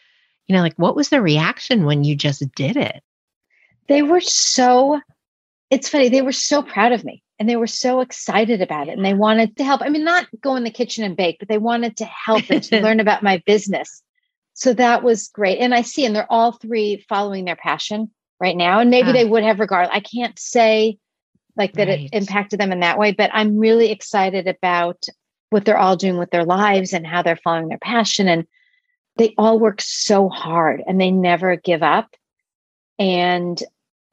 you 0.46 0.54
know, 0.54 0.62
like 0.62 0.76
what 0.76 0.94
was 0.94 1.08
the 1.08 1.22
reaction 1.22 1.84
when 1.84 2.04
you 2.04 2.14
just 2.14 2.44
did 2.54 2.76
it? 2.76 3.02
They 3.90 4.02
were 4.02 4.20
so, 4.20 5.00
it's 5.68 5.88
funny, 5.88 6.08
they 6.08 6.22
were 6.22 6.30
so 6.30 6.62
proud 6.62 6.92
of 6.92 7.04
me 7.04 7.24
and 7.40 7.48
they 7.48 7.56
were 7.56 7.66
so 7.66 8.00
excited 8.00 8.62
about 8.62 8.88
it 8.88 8.96
and 8.96 9.04
they 9.04 9.14
wanted 9.14 9.56
to 9.56 9.64
help. 9.64 9.82
I 9.82 9.88
mean, 9.88 10.04
not 10.04 10.28
go 10.40 10.54
in 10.54 10.62
the 10.62 10.70
kitchen 10.70 11.02
and 11.02 11.16
bake, 11.16 11.40
but 11.40 11.48
they 11.48 11.58
wanted 11.58 11.96
to 11.96 12.04
help 12.04 12.44
and 12.50 12.62
to 12.62 12.80
learn 12.82 13.00
about 13.00 13.24
my 13.24 13.42
business. 13.46 14.00
So 14.54 14.72
that 14.74 15.02
was 15.02 15.26
great. 15.26 15.58
And 15.58 15.74
I 15.74 15.82
see, 15.82 16.06
and 16.06 16.14
they're 16.14 16.30
all 16.30 16.52
three 16.52 17.04
following 17.08 17.44
their 17.44 17.56
passion 17.56 18.12
right 18.38 18.56
now. 18.56 18.78
And 18.78 18.90
maybe 18.90 19.10
they 19.10 19.24
ah. 19.24 19.28
would 19.28 19.42
have 19.42 19.58
regard. 19.58 19.88
I 19.90 19.98
can't 19.98 20.38
say 20.38 20.96
like 21.56 21.72
that 21.72 21.88
right. 21.88 22.00
it 22.02 22.10
impacted 22.12 22.60
them 22.60 22.70
in 22.70 22.80
that 22.80 22.96
way, 22.96 23.10
but 23.10 23.30
I'm 23.32 23.58
really 23.58 23.90
excited 23.90 24.46
about 24.46 25.04
what 25.48 25.64
they're 25.64 25.76
all 25.76 25.96
doing 25.96 26.16
with 26.16 26.30
their 26.30 26.44
lives 26.44 26.92
and 26.92 27.04
how 27.04 27.22
they're 27.22 27.34
following 27.34 27.68
their 27.68 27.78
passion. 27.78 28.28
And 28.28 28.46
they 29.16 29.34
all 29.36 29.58
work 29.58 29.80
so 29.80 30.28
hard 30.28 30.80
and 30.86 31.00
they 31.00 31.10
never 31.10 31.56
give 31.56 31.82
up. 31.82 32.14
And 33.00 33.60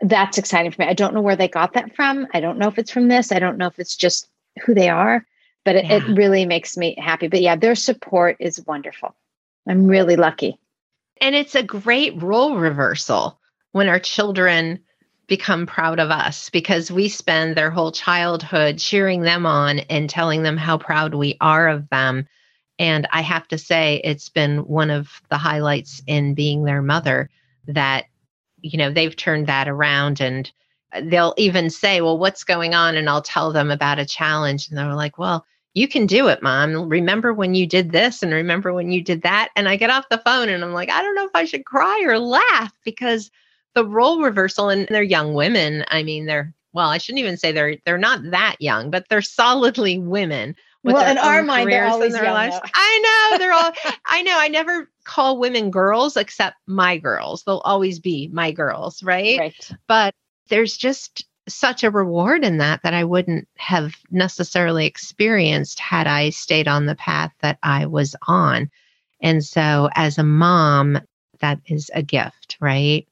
that's 0.01 0.37
exciting 0.37 0.71
for 0.71 0.81
me. 0.81 0.87
I 0.87 0.93
don't 0.93 1.13
know 1.13 1.21
where 1.21 1.35
they 1.35 1.47
got 1.47 1.73
that 1.73 1.95
from. 1.95 2.27
I 2.33 2.39
don't 2.39 2.57
know 2.57 2.67
if 2.67 2.77
it's 2.77 2.91
from 2.91 3.07
this. 3.07 3.31
I 3.31 3.39
don't 3.39 3.57
know 3.57 3.67
if 3.67 3.79
it's 3.79 3.95
just 3.95 4.29
who 4.63 4.73
they 4.73 4.89
are, 4.89 5.25
but 5.65 5.75
it, 5.75 5.85
yeah. 5.85 5.97
it 5.97 6.17
really 6.17 6.45
makes 6.45 6.77
me 6.77 6.95
happy. 6.97 7.27
But 7.27 7.41
yeah, 7.41 7.55
their 7.55 7.75
support 7.75 8.37
is 8.39 8.65
wonderful. 8.65 9.15
I'm 9.67 9.87
really 9.87 10.15
lucky. 10.15 10.59
And 11.19 11.35
it's 11.35 11.55
a 11.55 11.63
great 11.63 12.21
role 12.21 12.57
reversal 12.57 13.39
when 13.71 13.89
our 13.89 13.99
children 13.99 14.79
become 15.27 15.65
proud 15.65 15.99
of 15.99 16.09
us 16.09 16.49
because 16.51 16.91
we 16.91 17.09
spend 17.09 17.55
their 17.55 17.69
whole 17.69 17.91
childhood 17.91 18.79
cheering 18.79 19.21
them 19.21 19.45
on 19.45 19.79
and 19.79 20.09
telling 20.09 20.43
them 20.43 20.57
how 20.57 20.77
proud 20.77 21.13
we 21.13 21.35
are 21.41 21.67
of 21.67 21.89
them. 21.89 22.27
And 22.79 23.07
I 23.11 23.21
have 23.21 23.47
to 23.49 23.57
say, 23.57 23.99
it's 24.03 24.29
been 24.29 24.59
one 24.59 24.89
of 24.89 25.21
the 25.29 25.37
highlights 25.37 26.01
in 26.07 26.33
being 26.33 26.63
their 26.63 26.81
mother 26.81 27.29
that 27.67 28.05
you 28.61 28.77
know, 28.77 28.91
they've 28.91 29.15
turned 29.15 29.47
that 29.47 29.67
around 29.67 30.19
and 30.19 30.51
uh, 30.93 31.01
they'll 31.03 31.33
even 31.37 31.69
say, 31.69 32.01
Well, 32.01 32.17
what's 32.17 32.43
going 32.43 32.73
on? 32.73 32.95
And 32.95 33.09
I'll 33.09 33.21
tell 33.21 33.51
them 33.51 33.71
about 33.71 33.99
a 33.99 34.05
challenge. 34.05 34.69
And 34.69 34.77
they're 34.77 34.93
like, 34.93 35.17
Well, 35.17 35.45
you 35.73 35.87
can 35.87 36.07
do 36.07 36.27
it, 36.27 36.41
mom. 36.41 36.89
Remember 36.89 37.33
when 37.33 37.53
you 37.53 37.67
did 37.67 37.91
this 37.91 38.23
and 38.23 38.33
remember 38.33 38.73
when 38.73 38.91
you 38.91 39.03
did 39.03 39.21
that? 39.21 39.49
And 39.55 39.69
I 39.69 39.75
get 39.75 39.91
off 39.91 40.09
the 40.09 40.17
phone 40.25 40.49
and 40.49 40.63
I'm 40.63 40.73
like, 40.73 40.89
I 40.89 41.01
don't 41.01 41.15
know 41.15 41.25
if 41.25 41.35
I 41.35 41.45
should 41.45 41.65
cry 41.65 42.03
or 42.03 42.17
laugh 42.17 42.73
because 42.83 43.29
the 43.75 43.85
role 43.85 44.21
reversal 44.21 44.69
and 44.69 44.87
they're 44.89 45.03
young 45.03 45.35
women. 45.35 45.85
I 45.89 46.01
mean, 46.01 46.25
they're 46.25 46.53
well, 46.73 46.89
I 46.89 46.97
shouldn't 46.97 47.19
even 47.19 47.37
say 47.37 47.51
they're 47.51 47.77
they're 47.85 47.97
not 47.97 48.31
that 48.31 48.55
young, 48.59 48.89
but 48.89 49.07
they're 49.09 49.21
solidly 49.21 49.99
women 49.99 50.55
well, 50.93 51.11
in 51.11 51.17
our 51.17 51.43
mind, 51.43 51.71
they're 51.71 51.87
always 51.87 52.13
their 52.13 52.25
young, 52.25 52.33
lives. 52.33 52.57
I 52.73 53.29
know 53.31 53.37
they're 53.37 53.53
all. 53.53 53.71
I 54.05 54.21
know. 54.21 54.37
I 54.37 54.47
never 54.47 54.89
call 55.03 55.37
women 55.37 55.71
girls 55.71 56.17
except 56.17 56.57
my 56.67 56.97
girls. 56.97 57.43
They'll 57.43 57.61
always 57.65 57.99
be 57.99 58.29
my 58.31 58.51
girls, 58.51 59.01
right? 59.03 59.39
Right. 59.39 59.71
But 59.87 60.13
there's 60.49 60.77
just 60.77 61.25
such 61.47 61.83
a 61.83 61.91
reward 61.91 62.43
in 62.43 62.57
that 62.57 62.81
that 62.83 62.93
I 62.93 63.03
wouldn't 63.03 63.47
have 63.57 63.95
necessarily 64.11 64.85
experienced 64.85 65.79
had 65.79 66.07
I 66.07 66.29
stayed 66.29 66.67
on 66.67 66.85
the 66.85 66.95
path 66.95 67.31
that 67.41 67.57
I 67.63 67.85
was 67.85 68.15
on. 68.27 68.69
And 69.21 69.43
so, 69.43 69.89
as 69.95 70.17
a 70.17 70.23
mom, 70.23 70.99
that 71.39 71.59
is 71.67 71.89
a 71.93 72.03
gift, 72.03 72.57
right? 72.59 73.07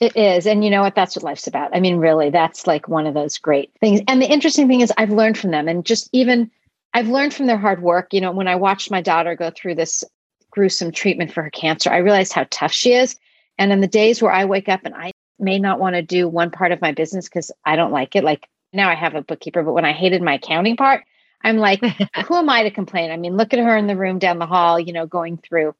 It 0.00 0.16
is. 0.16 0.46
And 0.46 0.62
you 0.64 0.70
know 0.70 0.82
what? 0.82 0.94
That's 0.94 1.16
what 1.16 1.22
life's 1.22 1.46
about. 1.46 1.74
I 1.74 1.80
mean, 1.80 1.96
really, 1.96 2.30
that's 2.30 2.66
like 2.66 2.88
one 2.88 3.06
of 3.06 3.14
those 3.14 3.38
great 3.38 3.70
things. 3.80 4.00
And 4.08 4.20
the 4.20 4.30
interesting 4.30 4.68
thing 4.68 4.80
is, 4.80 4.92
I've 4.98 5.10
learned 5.10 5.38
from 5.38 5.52
them 5.52 5.68
and 5.68 5.84
just 5.84 6.08
even 6.12 6.50
I've 6.96 7.08
learned 7.08 7.34
from 7.34 7.44
their 7.44 7.58
hard 7.58 7.82
work. 7.82 8.14
You 8.14 8.22
know, 8.22 8.32
when 8.32 8.48
I 8.48 8.56
watched 8.56 8.90
my 8.90 9.02
daughter 9.02 9.36
go 9.36 9.50
through 9.50 9.74
this 9.74 10.02
gruesome 10.50 10.92
treatment 10.92 11.30
for 11.30 11.42
her 11.42 11.50
cancer, 11.50 11.90
I 11.90 11.98
realized 11.98 12.32
how 12.32 12.46
tough 12.50 12.72
she 12.72 12.94
is. 12.94 13.16
And 13.58 13.70
in 13.70 13.82
the 13.82 13.86
days 13.86 14.22
where 14.22 14.32
I 14.32 14.46
wake 14.46 14.70
up 14.70 14.80
and 14.84 14.94
I 14.94 15.12
may 15.38 15.58
not 15.58 15.78
want 15.78 15.94
to 15.94 16.00
do 16.00 16.26
one 16.26 16.50
part 16.50 16.72
of 16.72 16.80
my 16.80 16.92
business 16.92 17.28
because 17.28 17.52
I 17.66 17.76
don't 17.76 17.92
like 17.92 18.16
it, 18.16 18.24
like 18.24 18.48
now 18.72 18.88
I 18.88 18.94
have 18.94 19.14
a 19.14 19.20
bookkeeper, 19.20 19.62
but 19.62 19.74
when 19.74 19.84
I 19.84 19.92
hated 19.92 20.22
my 20.22 20.36
accounting 20.36 20.78
part, 20.78 21.04
I'm 21.44 21.58
like, 21.58 21.80
who 22.26 22.34
am 22.34 22.48
I 22.48 22.62
to 22.62 22.70
complain? 22.70 23.10
I 23.10 23.18
mean, 23.18 23.36
look 23.36 23.52
at 23.52 23.60
her 23.60 23.76
in 23.76 23.88
the 23.88 23.96
room 23.96 24.18
down 24.18 24.38
the 24.38 24.46
hall, 24.46 24.80
you 24.80 24.94
know, 24.94 25.04
going 25.04 25.36
through 25.36 25.74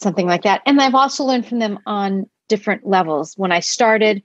something 0.00 0.28
like 0.28 0.42
that. 0.42 0.62
And 0.66 0.80
I've 0.80 0.94
also 0.94 1.24
learned 1.24 1.48
from 1.48 1.58
them 1.58 1.80
on 1.84 2.30
different 2.46 2.86
levels. 2.86 3.34
When 3.36 3.50
I 3.50 3.58
started, 3.58 4.22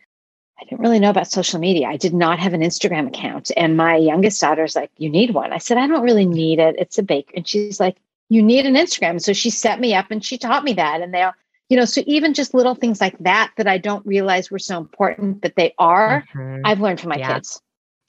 I 0.64 0.66
didn't 0.66 0.82
really 0.82 1.00
know 1.00 1.10
about 1.10 1.30
social 1.30 1.60
media. 1.60 1.88
I 1.88 1.98
did 1.98 2.14
not 2.14 2.40
have 2.40 2.54
an 2.54 2.62
Instagram 2.62 3.08
account. 3.08 3.52
And 3.58 3.76
my 3.76 3.98
youngest 3.98 4.40
daughter's 4.40 4.76
like, 4.76 4.92
You 4.98 5.10
need 5.10 5.34
one. 5.34 5.52
I 5.52 5.58
said, 5.58 5.78
I 5.78 5.88
don't 5.88 6.04
really 6.04 6.26
need 6.26 6.60
it. 6.60 6.76
It's 6.80 6.98
a 6.98 7.04
bake. 7.04 7.32
And 7.36 7.46
she's 7.46 7.82
like, 7.82 7.98
You 8.30 8.42
need 8.42 8.66
an 8.66 8.76
Instagram. 8.76 9.22
So 9.22 9.34
she 9.34 9.50
set 9.50 9.82
me 9.82 9.94
up 9.94 10.10
and 10.10 10.24
she 10.24 10.38
taught 10.38 10.64
me 10.64 10.74
that. 10.74 11.02
And 11.02 11.14
they 11.14 11.22
are, 11.22 11.36
you 11.68 11.76
know, 11.76 11.84
so 11.84 12.02
even 12.08 12.34
just 12.34 12.54
little 12.54 12.76
things 12.76 13.02
like 13.02 13.18
that 13.20 13.52
that 13.58 13.68
I 13.68 13.78
don't 13.78 14.06
realize 14.06 14.50
were 14.50 14.60
so 14.60 14.78
important, 14.78 15.42
but 15.42 15.56
they 15.56 15.74
are, 15.78 16.24
mm-hmm. 16.34 16.62
I've 16.66 16.80
learned 16.80 17.02
from 17.02 17.10
my 17.10 17.18
yeah. 17.18 17.34
kids. 17.34 17.62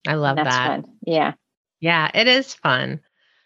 I 0.06 0.14
love 0.14 0.36
that. 0.36 0.66
Fun. 0.66 0.84
Yeah. 1.04 1.32
Yeah, 1.80 2.08
it 2.14 2.28
is 2.28 2.54
fun. 2.54 3.00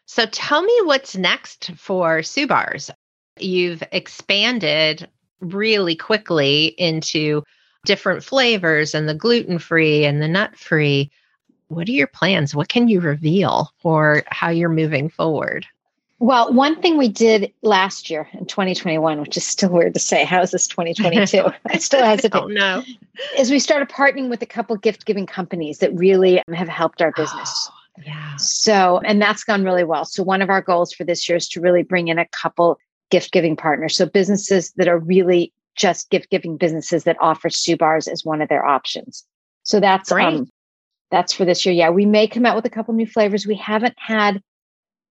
So 0.04 0.26
tell 0.26 0.62
me 0.62 0.80
what's 0.84 1.16
next 1.16 1.70
for 1.76 2.18
Subarz. 2.18 2.90
You've 3.38 3.82
expanded 3.90 5.08
really 5.40 5.96
quickly 5.96 6.66
into 6.66 7.42
different 7.88 8.22
flavors 8.22 8.94
and 8.94 9.08
the 9.08 9.14
gluten 9.14 9.58
free 9.58 10.04
and 10.04 10.20
the 10.20 10.28
nut 10.28 10.56
free. 10.56 11.10
What 11.68 11.88
are 11.88 11.92
your 11.92 12.06
plans? 12.06 12.54
What 12.54 12.68
can 12.68 12.86
you 12.86 13.00
reveal 13.00 13.72
for 13.78 14.22
how 14.26 14.50
you're 14.50 14.68
moving 14.68 15.08
forward? 15.08 15.66
Well, 16.20 16.52
one 16.52 16.82
thing 16.82 16.98
we 16.98 17.08
did 17.08 17.50
last 17.62 18.10
year 18.10 18.28
in 18.34 18.44
2021, 18.44 19.20
which 19.20 19.36
is 19.36 19.44
still 19.44 19.70
weird 19.70 19.94
to 19.94 20.00
say, 20.00 20.24
how 20.24 20.42
is 20.42 20.50
this 20.50 20.66
2022? 20.66 21.44
I 21.66 21.78
still 21.78 22.04
hesitate. 22.04 22.38
oh, 22.38 22.46
no. 22.46 22.82
Is 23.38 23.50
we 23.50 23.58
started 23.58 23.88
partnering 23.88 24.28
with 24.28 24.42
a 24.42 24.46
couple 24.46 24.76
gift 24.76 25.06
giving 25.06 25.26
companies 25.26 25.78
that 25.78 25.94
really 25.94 26.42
have 26.52 26.68
helped 26.68 27.00
our 27.00 27.12
business. 27.12 27.70
Oh, 27.70 28.02
yeah. 28.06 28.36
So, 28.36 29.00
and 29.04 29.22
that's 29.22 29.44
gone 29.44 29.64
really 29.64 29.84
well. 29.84 30.04
So, 30.04 30.22
one 30.22 30.42
of 30.42 30.50
our 30.50 30.60
goals 30.60 30.92
for 30.92 31.04
this 31.04 31.26
year 31.28 31.36
is 31.36 31.48
to 31.50 31.60
really 31.60 31.84
bring 31.84 32.08
in 32.08 32.18
a 32.18 32.26
couple 32.26 32.78
gift 33.10 33.32
giving 33.32 33.56
partners. 33.56 33.96
So, 33.96 34.04
businesses 34.04 34.72
that 34.72 34.88
are 34.88 34.98
really 34.98 35.52
just 35.78 36.10
gift 36.10 36.30
giving 36.30 36.56
businesses 36.56 37.04
that 37.04 37.16
offer 37.20 37.48
Subarz 37.48 38.08
as 38.08 38.24
one 38.24 38.42
of 38.42 38.48
their 38.48 38.64
options. 38.64 39.24
So 39.62 39.80
that's 39.80 40.10
um, 40.12 40.50
that's 41.10 41.32
for 41.32 41.44
this 41.44 41.64
year. 41.64 41.74
Yeah, 41.74 41.90
we 41.90 42.06
may 42.06 42.26
come 42.26 42.44
out 42.44 42.56
with 42.56 42.64
a 42.64 42.70
couple 42.70 42.94
new 42.94 43.06
flavors. 43.06 43.46
We 43.46 43.56
haven't 43.56 43.96
had 43.98 44.42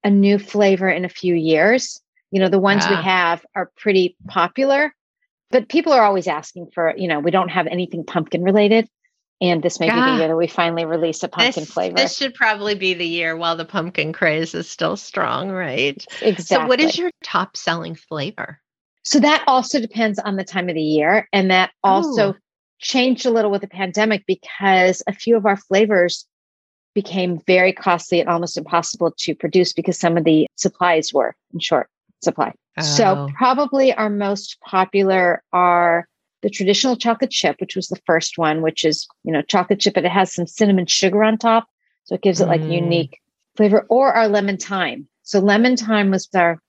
a 0.03 0.09
new 0.09 0.37
flavor 0.37 0.89
in 0.89 1.05
a 1.05 1.09
few 1.09 1.35
years. 1.35 2.01
You 2.31 2.41
know, 2.41 2.49
the 2.49 2.59
ones 2.59 2.83
yeah. 2.85 2.97
we 2.97 3.03
have 3.03 3.45
are 3.55 3.71
pretty 3.77 4.15
popular, 4.27 4.93
but 5.49 5.69
people 5.69 5.93
are 5.93 6.03
always 6.03 6.27
asking 6.27 6.71
for, 6.73 6.93
you 6.97 7.07
know, 7.07 7.19
we 7.19 7.31
don't 7.31 7.49
have 7.49 7.67
anything 7.67 8.05
pumpkin 8.05 8.43
related. 8.43 8.89
And 9.39 9.61
this 9.61 9.79
may 9.79 9.85
yeah. 9.85 10.05
be 10.05 10.11
the 10.11 10.17
year 10.17 10.27
that 10.29 10.35
we 10.35 10.47
finally 10.47 10.85
release 10.85 11.21
a 11.21 11.27
pumpkin 11.27 11.63
this, 11.63 11.71
flavor. 11.71 11.95
This 11.95 12.17
should 12.17 12.33
probably 12.33 12.73
be 12.73 12.95
the 12.95 13.05
year 13.05 13.37
while 13.37 13.55
the 13.55 13.65
pumpkin 13.65 14.11
craze 14.11 14.55
is 14.55 14.67
still 14.67 14.97
strong, 14.97 15.51
right? 15.51 16.03
Exactly. 16.21 16.43
So, 16.43 16.65
what 16.65 16.79
is 16.81 16.97
your 16.97 17.11
top 17.23 17.55
selling 17.55 17.93
flavor? 17.93 18.59
So 19.07 19.21
that 19.21 19.41
also 19.47 19.79
depends 19.79 20.19
on 20.19 20.35
the 20.35 20.43
time 20.43 20.67
of 20.67 20.75
the 20.75 20.81
year. 20.81 21.29
And 21.31 21.49
that 21.49 21.71
also 21.81 22.31
Ooh. 22.31 22.35
changed 22.79 23.25
a 23.25 23.31
little 23.31 23.49
with 23.49 23.61
the 23.61 23.67
pandemic 23.67 24.25
because 24.27 25.01
a 25.07 25.13
few 25.13 25.37
of 25.37 25.45
our 25.45 25.55
flavors 25.55 26.27
became 26.93 27.39
very 27.47 27.71
costly 27.71 28.19
and 28.19 28.27
almost 28.27 28.57
impossible 28.57 29.13
to 29.19 29.33
produce 29.33 29.71
because 29.71 29.97
some 29.97 30.17
of 30.17 30.25
the 30.25 30.45
supplies 30.55 31.13
were 31.13 31.37
in 31.53 31.61
short 31.61 31.89
supply. 32.21 32.51
Oh. 32.77 32.81
So 32.81 33.29
probably 33.37 33.93
our 33.93 34.09
most 34.09 34.57
popular 34.59 35.41
are 35.53 36.05
the 36.41 36.49
traditional 36.49 36.97
chocolate 36.97 37.31
chip, 37.31 37.61
which 37.61 37.77
was 37.77 37.87
the 37.87 38.01
first 38.05 38.37
one, 38.37 38.61
which 38.61 38.83
is, 38.83 39.07
you 39.23 39.31
know, 39.31 39.41
chocolate 39.41 39.79
chip, 39.79 39.93
but 39.93 40.03
it 40.03 40.11
has 40.11 40.33
some 40.33 40.47
cinnamon 40.47 40.85
sugar 40.85 41.23
on 41.23 41.37
top. 41.37 41.69
So 42.03 42.15
it 42.15 42.23
gives 42.23 42.41
it 42.41 42.47
like 42.49 42.59
mm. 42.59 42.73
unique 42.73 43.21
flavor 43.55 43.85
or 43.87 44.11
our 44.11 44.27
lemon 44.27 44.57
thyme. 44.57 45.07
So 45.23 45.39
lemon 45.39 45.77
thyme 45.77 46.11
was 46.11 46.27
our 46.35 46.59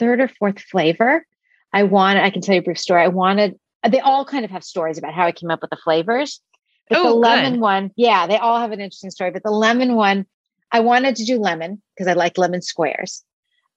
third 0.00 0.20
or 0.20 0.26
fourth 0.26 0.58
flavor. 0.58 1.24
I 1.72 1.82
wanted, 1.82 2.22
I 2.22 2.30
can 2.30 2.42
tell 2.42 2.54
you 2.54 2.60
a 2.60 2.64
brief 2.64 2.78
story. 2.78 3.02
I 3.02 3.08
wanted, 3.08 3.58
they 3.88 4.00
all 4.00 4.24
kind 4.24 4.44
of 4.44 4.50
have 4.50 4.64
stories 4.64 4.98
about 4.98 5.14
how 5.14 5.26
I 5.26 5.32
came 5.32 5.50
up 5.50 5.60
with 5.60 5.70
the 5.70 5.76
flavors, 5.76 6.40
But 6.88 6.98
oh, 6.98 7.08
the 7.08 7.14
lemon 7.14 7.54
good. 7.54 7.60
one, 7.60 7.90
yeah, 7.96 8.26
they 8.26 8.38
all 8.38 8.58
have 8.60 8.72
an 8.72 8.80
interesting 8.80 9.10
story. 9.10 9.30
But 9.30 9.42
the 9.42 9.50
lemon 9.50 9.94
one, 9.94 10.26
I 10.72 10.80
wanted 10.80 11.16
to 11.16 11.24
do 11.24 11.38
lemon 11.38 11.82
because 11.94 12.08
I 12.08 12.14
like 12.14 12.38
lemon 12.38 12.62
squares. 12.62 13.22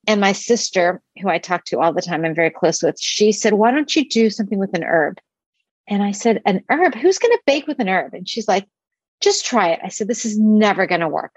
And 0.08 0.22
my 0.22 0.32
sister, 0.32 1.02
who 1.22 1.30
I 1.30 1.38
talk 1.40 1.66
to 1.66 1.80
all 1.80 1.94
the 1.94 2.02
time, 2.02 2.24
I'm 2.26 2.34
very 2.34 2.50
close 2.50 2.82
with, 2.82 3.00
she 3.00 3.32
said, 3.32 3.54
Why 3.54 3.72
don't 3.72 3.94
you 3.96 4.08
do 4.08 4.30
something 4.30 4.58
with 4.58 4.74
an 4.74 4.84
herb? 4.84 5.18
And 5.88 6.02
I 6.02 6.12
said, 6.12 6.42
An 6.46 6.64
herb? 6.70 6.96
Who's 6.96 7.20
going 7.20 7.32
to 7.36 7.42
bake 7.46 7.68
with 7.68 7.80
an 7.80 7.90
herb? 7.90 8.14
And 8.14 8.28
she's 8.28 8.48
like, 8.48 8.66
Just 9.22 9.46
try 9.46 9.70
it. 9.70 9.80
I 9.84 9.90
said, 9.90 10.08
This 10.08 10.26
is 10.26 10.40
never 10.40 10.88
going 10.88 11.02
to 11.02 11.10
work. 11.10 11.34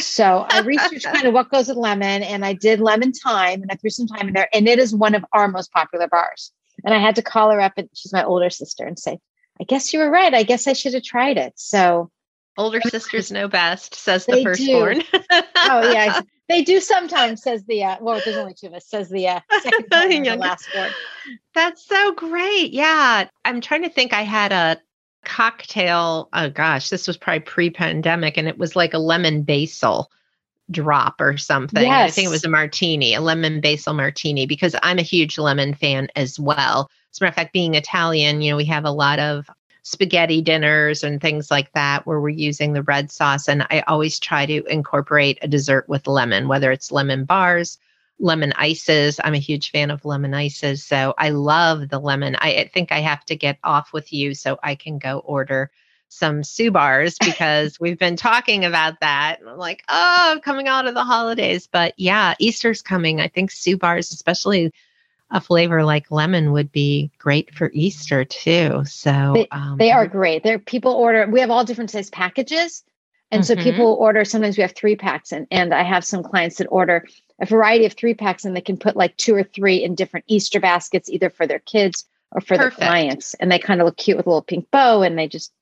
So 0.00 0.46
I 0.48 0.60
researched 0.60 1.04
kind 1.04 1.26
of 1.26 1.34
what 1.34 1.50
goes 1.50 1.68
with 1.68 1.76
lemon 1.76 2.22
and 2.22 2.44
I 2.44 2.52
did 2.52 2.80
lemon 2.80 3.12
thyme 3.12 3.62
and 3.62 3.70
I 3.70 3.76
threw 3.76 3.90
some 3.90 4.06
thyme 4.06 4.28
in 4.28 4.34
there. 4.34 4.48
And 4.52 4.68
it 4.68 4.78
is 4.78 4.94
one 4.94 5.14
of 5.14 5.24
our 5.32 5.48
most 5.48 5.72
popular 5.72 6.08
bars. 6.08 6.52
And 6.84 6.94
I 6.94 6.98
had 6.98 7.16
to 7.16 7.22
call 7.22 7.50
her 7.50 7.60
up 7.60 7.74
and 7.76 7.88
she's 7.94 8.12
my 8.12 8.24
older 8.24 8.50
sister 8.50 8.84
and 8.84 8.98
say, 8.98 9.18
I 9.60 9.64
guess 9.64 9.92
you 9.92 10.00
were 10.00 10.10
right. 10.10 10.34
I 10.34 10.42
guess 10.42 10.66
I 10.66 10.72
should 10.72 10.94
have 10.94 11.04
tried 11.04 11.38
it. 11.38 11.52
So 11.56 12.10
older 12.56 12.80
sisters 12.82 13.30
know 13.30 13.48
best, 13.48 13.94
says 13.94 14.26
the 14.26 14.42
firstborn. 14.42 15.02
oh 15.12 15.92
yeah, 15.92 16.20
they 16.48 16.62
do 16.62 16.80
sometimes. 16.80 17.42
Says 17.42 17.64
the 17.64 17.84
uh, 17.84 17.96
well, 18.00 18.20
there's 18.24 18.36
only 18.36 18.54
two 18.54 18.66
of 18.68 18.74
us. 18.74 18.86
Says 18.86 19.08
the 19.08 19.28
uh, 19.28 19.40
second 19.62 20.24
the 20.24 20.36
last 20.36 20.66
born. 20.74 20.90
That's 21.54 21.86
so 21.86 22.12
great. 22.14 22.72
Yeah. 22.72 23.28
I'm 23.44 23.60
trying 23.60 23.82
to 23.82 23.90
think. 23.90 24.12
I 24.12 24.22
had 24.22 24.52
a 24.52 24.80
cocktail. 25.24 26.28
Oh 26.32 26.50
gosh, 26.50 26.88
this 26.88 27.06
was 27.06 27.16
probably 27.16 27.40
pre 27.40 27.70
pandemic 27.70 28.36
and 28.36 28.48
it 28.48 28.58
was 28.58 28.76
like 28.76 28.94
a 28.94 28.98
lemon 28.98 29.42
basil 29.42 30.10
drop 30.70 31.20
or 31.20 31.36
something. 31.36 31.90
I 31.90 32.10
think 32.10 32.26
it 32.26 32.30
was 32.30 32.44
a 32.44 32.48
martini, 32.48 33.14
a 33.14 33.20
lemon 33.20 33.60
basil 33.60 33.94
martini, 33.94 34.46
because 34.46 34.74
I'm 34.82 34.98
a 34.98 35.02
huge 35.02 35.38
lemon 35.38 35.74
fan 35.74 36.08
as 36.16 36.38
well. 36.38 36.90
As 37.12 37.20
a 37.20 37.24
matter 37.24 37.30
of 37.30 37.34
fact, 37.34 37.52
being 37.52 37.74
Italian, 37.74 38.40
you 38.40 38.50
know, 38.50 38.56
we 38.56 38.64
have 38.66 38.84
a 38.84 38.90
lot 38.90 39.18
of 39.18 39.48
spaghetti 39.82 40.40
dinners 40.40 41.04
and 41.04 41.20
things 41.20 41.50
like 41.50 41.70
that 41.72 42.06
where 42.06 42.20
we're 42.20 42.30
using 42.30 42.72
the 42.72 42.82
red 42.82 43.10
sauce. 43.10 43.48
And 43.48 43.66
I 43.70 43.80
always 43.86 44.18
try 44.18 44.46
to 44.46 44.64
incorporate 44.64 45.38
a 45.42 45.48
dessert 45.48 45.88
with 45.88 46.06
lemon, 46.06 46.48
whether 46.48 46.72
it's 46.72 46.90
lemon 46.90 47.24
bars, 47.24 47.78
lemon 48.18 48.52
ices. 48.56 49.20
I'm 49.22 49.34
a 49.34 49.38
huge 49.38 49.70
fan 49.70 49.90
of 49.90 50.04
lemon 50.04 50.34
ices. 50.34 50.84
So 50.84 51.14
I 51.18 51.30
love 51.30 51.88
the 51.88 51.98
lemon. 51.98 52.36
I, 52.36 52.54
I 52.56 52.70
think 52.72 52.92
I 52.92 53.00
have 53.00 53.24
to 53.26 53.36
get 53.36 53.58
off 53.64 53.92
with 53.92 54.12
you 54.12 54.34
so 54.34 54.58
I 54.62 54.74
can 54.74 54.98
go 54.98 55.18
order 55.18 55.70
some 56.08 56.42
Subarz 56.42 57.16
because 57.24 57.80
we've 57.80 57.98
been 57.98 58.16
talking 58.16 58.64
about 58.64 59.00
that. 59.00 59.40
And 59.40 59.48
I'm 59.48 59.58
like, 59.58 59.82
oh, 59.88 60.40
coming 60.44 60.68
out 60.68 60.86
of 60.86 60.94
the 60.94 61.04
holidays. 61.04 61.66
But 61.66 61.94
yeah, 61.96 62.34
Easter's 62.38 62.82
coming. 62.82 63.20
I 63.20 63.28
think 63.28 63.50
Subarz, 63.50 64.12
especially 64.12 64.72
a 65.30 65.40
flavor 65.40 65.84
like 65.84 66.10
lemon, 66.10 66.52
would 66.52 66.70
be 66.70 67.10
great 67.18 67.54
for 67.54 67.70
Easter 67.74 68.24
too. 68.24 68.84
So 68.84 69.46
um, 69.50 69.76
They 69.78 69.90
are 69.90 70.06
great. 70.06 70.44
They're 70.44 70.58
people 70.58 70.92
order. 70.92 71.26
We 71.26 71.40
have 71.40 71.50
all 71.50 71.64
different 71.64 71.90
size 71.90 72.10
packages, 72.10 72.84
and 73.32 73.44
so 73.44 73.56
Mhm. 73.56 73.64
people 73.64 73.96
order. 73.98 74.24
Sometimes 74.24 74.56
we 74.56 74.62
have 74.62 74.72
three 74.72 74.94
packs, 74.94 75.32
and 75.32 75.48
and 75.50 75.74
I 75.74 75.82
have 75.82 76.04
some 76.04 76.22
clients 76.22 76.58
that 76.58 76.66
order 76.70 77.04
a 77.40 77.46
variety 77.46 77.84
of 77.84 77.92
three 77.92 78.14
packs, 78.14 78.44
and 78.44 78.56
they 78.56 78.60
can 78.60 78.76
put 78.76 78.96
like 78.96 79.16
two 79.16 79.34
or 79.34 79.42
three 79.42 79.82
in 79.82 79.94
different 79.94 80.24
Easter 80.28 80.60
baskets, 80.60 81.10
either 81.10 81.30
for 81.30 81.46
their 81.46 81.58
kids 81.58 82.04
or 82.30 82.40
for 82.40 82.56
Perfect. 82.56 82.78
their 82.78 82.88
clients, 82.88 83.34
and 83.34 83.50
they 83.50 83.58
kind 83.58 83.80
of 83.80 83.86
look 83.86 83.96
cute 83.96 84.16
with 84.16 84.26
a 84.26 84.28
little 84.28 84.42
pink 84.42 84.70
bow, 84.70 85.02
and 85.02 85.18
they 85.18 85.28
just 85.28 85.52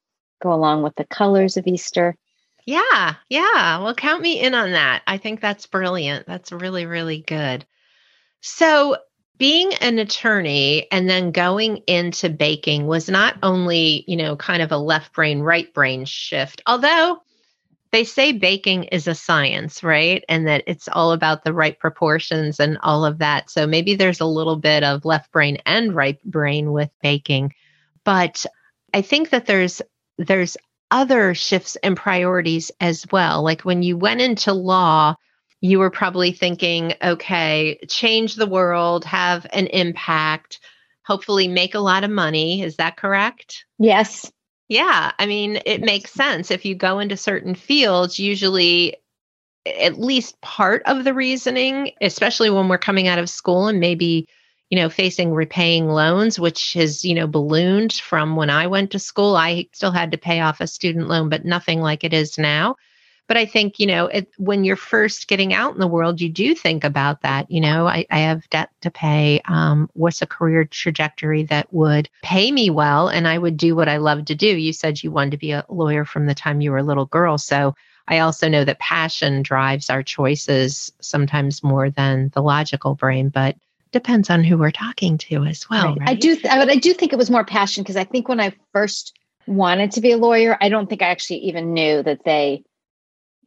go 0.43 0.53
along 0.53 0.83
with 0.83 0.95
the 0.97 1.05
colors 1.05 1.57
of 1.57 1.67
Easter. 1.67 2.17
Yeah, 2.65 3.15
yeah. 3.29 3.83
Well, 3.83 3.95
count 3.95 4.23
me 4.23 4.41
in 4.41 4.55
on 4.55 4.73
that. 4.73 5.03
I 5.07 5.19
think 5.19 5.41
that's 5.41 5.67
brilliant. 5.67 6.27
That's 6.27 6.53
really, 6.53 6.87
really 6.87 7.19
good. 7.19 7.65
So, 8.41 8.97
being 9.39 9.75
an 9.75 9.99
attorney 9.99 10.87
and 10.93 11.09
then 11.11 11.33
going 11.33 11.79
into 11.89 12.29
baking 12.29 12.87
was 12.87 13.09
not 13.09 13.37
only, 13.43 14.05
you 14.07 14.17
know, 14.17 14.37
kind 14.37 14.63
of 14.63 14.71
a 14.71 14.77
left 14.77 15.13
brain, 15.15 15.41
right 15.41 15.73
brain 15.75 16.05
shift, 16.05 16.63
although 16.67 17.23
they 17.93 18.05
say 18.05 18.33
baking 18.33 18.85
is 18.85 19.07
a 19.07 19.15
science, 19.15 19.83
right? 19.85 20.25
And 20.29 20.47
that 20.47 20.65
it's 20.67 20.89
all 20.89 21.13
about 21.13 21.45
the 21.45 21.53
right 21.53 21.79
proportions 21.79 22.59
and 22.59 22.79
all 22.83 23.05
of 23.05 23.19
that. 23.19 23.51
So 23.51 23.67
maybe 23.67 23.95
there's 23.95 24.21
a 24.21 24.27
little 24.27 24.57
bit 24.57 24.83
of 24.83 25.05
left 25.05 25.31
brain 25.31 25.59
and 25.67 25.95
right 25.95 26.23
brain 26.25 26.73
with 26.73 26.91
baking. 27.03 27.55
But 28.05 28.47
I 28.95 29.03
think 29.03 29.31
that 29.31 29.47
there's 29.47 29.83
there's 30.19 30.57
other 30.91 31.35
shifts 31.35 31.77
and 31.83 31.97
priorities 31.97 32.71
as 32.81 33.07
well. 33.13 33.43
Like 33.43 33.63
when 33.63 33.83
you 33.83 33.97
went 33.97 34.21
into 34.21 34.53
law, 34.53 35.17
you 35.61 35.79
were 35.79 35.91
probably 35.91 36.33
thinking, 36.33 36.95
okay, 37.03 37.79
change 37.89 38.35
the 38.35 38.47
world, 38.47 39.05
have 39.05 39.47
an 39.53 39.69
impact, 39.69 40.61
hopefully 41.05 41.49
make 41.49 41.75
a 41.75 41.81
lot 41.81 42.05
of 42.05 42.11
money. 42.11 42.63
Is 42.63 42.77
that 42.77 42.97
correct? 42.97 43.65
Yes, 43.79 44.31
Yeah, 44.73 45.13
I 45.19 45.27
mean, 45.27 45.61
it 45.67 45.83
makes 45.83 46.13
sense. 46.13 46.51
If 46.51 46.65
you 46.65 46.75
go 46.75 46.99
into 46.99 47.15
certain 47.15 47.55
fields, 47.55 48.19
usually 48.19 48.97
at 49.67 50.01
least 50.01 50.41
part 50.41 50.83
of 50.87 51.05
the 51.05 51.13
reasoning, 51.13 51.93
especially 52.01 52.49
when 52.49 52.69
we're 52.69 52.79
coming 52.79 53.07
out 53.07 53.19
of 53.19 53.29
school 53.29 53.69
and 53.69 53.81
maybe, 53.81 54.27
you 54.71 54.79
know, 54.79 54.89
facing 54.89 55.35
repaying 55.35 55.89
loans, 55.89 56.41
which 56.41 56.73
has, 56.73 57.05
you 57.05 57.15
know, 57.15 57.27
ballooned 57.27 57.93
from 57.93 58.35
when 58.35 58.49
I 58.49 58.67
went 58.67 58.93
to 58.93 58.99
school. 58.99 59.37
I 59.37 59.69
still 59.75 59.93
had 59.93 60.11
to 60.13 60.19
pay 60.19 60.41
off 60.41 60.63
a 60.63 60.67
student 60.67 61.07
loan, 61.07 61.29
but 61.29 61.45
nothing 61.45 61.83
like 61.83 62.03
it 62.03 62.15
is 62.15 62.39
now. 62.39 62.77
But 63.33 63.39
I 63.39 63.47
think, 63.47 63.81
you 63.81 63.87
know, 63.87 64.09
it, 64.09 64.31
when 64.37 64.63
you're 64.63 64.77
first 64.77 65.27
getting 65.27 65.55
out 65.55 65.73
in 65.73 65.81
the 65.81 65.87
world, 65.87 66.21
you 66.21 66.29
do 66.29 66.55
think 66.55 66.85
about 66.85 67.23
that. 67.23 67.51
You 67.51 67.63
know, 67.63 67.87
I, 67.87 68.05
I 68.11 68.19
have 68.19 68.47
debt 68.51 68.69
to 68.83 68.91
pay. 68.91 69.41
Um, 69.47 69.89
what's 69.95 70.21
a 70.21 70.27
career 70.27 70.67
trajectory 70.67 71.45
that 71.45 71.73
would 71.73 72.11
pay 72.23 72.53
me 72.53 72.69
well 72.69 73.09
and 73.09 73.27
I 73.27 73.39
would 73.39 73.57
do 73.57 73.75
what 73.75 73.89
I 73.89 73.97
love 73.97 74.27
to 74.27 74.35
do? 74.35 74.49
You 74.49 74.75
said 74.75 75.03
you 75.03 75.11
wanted 75.11 75.31
to 75.31 75.37
be 75.39 75.53
a 75.53 75.65
lawyer 75.71 76.05
from 76.05 76.27
the 76.27 76.35
time 76.35 76.61
you 76.61 76.73
were 76.73 76.77
a 76.77 76.83
little 76.83 77.07
girl. 77.07 77.39
So 77.39 77.75
I 78.07 78.19
also 78.19 78.51
know 78.51 78.67
that 78.67 78.81
passion 78.81 79.43
drives 79.43 79.89
our 79.89 80.03
choices 80.03 80.93
sometimes 81.01 81.63
more 81.63 81.89
than 81.89 82.29
the 82.35 82.43
logical 82.43 82.97
brain, 82.97 83.31
but 83.31 83.57
depends 83.93 84.29
on 84.29 84.45
who 84.45 84.59
we're 84.59 84.71
talking 84.71 85.17
to 85.17 85.45
as 85.45 85.71
well. 85.71 85.97
Right. 85.97 86.11
I 86.11 86.15
do, 86.17 86.35
th- 86.35 86.43
but 86.43 86.69
I 86.69 86.77
do 86.77 86.93
think 86.93 87.15
it 87.15 87.19
was 87.19 87.31
more 87.31 87.47
passion 87.47 87.83
because 87.83 87.97
I 87.97 88.05
think 88.05 88.29
when 88.29 88.41
I 88.41 88.55
first 88.75 89.19
wanted 89.47 89.93
to 89.93 90.03
be 90.03 90.13
a 90.13 90.19
lawyer, 90.19 90.59
I 90.61 90.69
don't 90.69 90.87
think 90.87 91.01
I 91.01 91.07
actually 91.07 91.39
even 91.39 91.73
knew 91.73 92.03
that 92.03 92.25
they, 92.27 92.65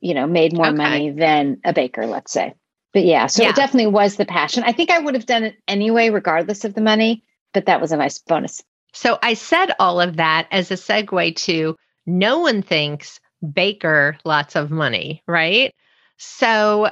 you 0.06 0.13
know, 0.13 0.28
made 0.28 0.54
more 0.54 0.68
Okay. 0.68 0.78
money 0.78 1.10
than 1.10 1.60
a 1.65 1.74
baker, 1.74 2.06
let's 2.06 2.32
say. 2.32 2.54
But 2.94 3.06
yeah, 3.06 3.26
so 3.26 3.41
Yeah. 3.41 3.50
it 3.50 3.56
definitely 3.56 3.91
was 3.91 4.18
the 4.18 4.26
passion. 4.26 4.63
I 4.63 4.72
think 4.72 4.91
I 4.91 5.00
would 5.00 5.15
have 5.15 5.26
done 5.26 5.44
it 5.44 5.56
anyway, 5.68 6.12
regardless 6.12 6.63
of 6.63 6.76
the 6.76 6.82
money, 6.82 7.24
but 7.54 7.65
that 7.65 7.82
was 7.82 7.91
a 7.91 7.98
nice 7.98 8.20
bonus. 8.20 8.63
So 8.94 9.18
I 9.24 9.34
said 9.34 9.74
all 9.80 10.00
of 10.00 10.18
that 10.18 10.48
as 10.52 10.70
a 10.70 10.76
segue 10.76 11.36
to 11.38 11.76
no 12.06 12.39
one 12.39 12.62
thinks 12.62 13.20
baker 13.54 14.18
lots 14.24 14.56
of 14.56 14.70
money, 14.70 15.24
right? 15.28 15.74
So 16.18 16.89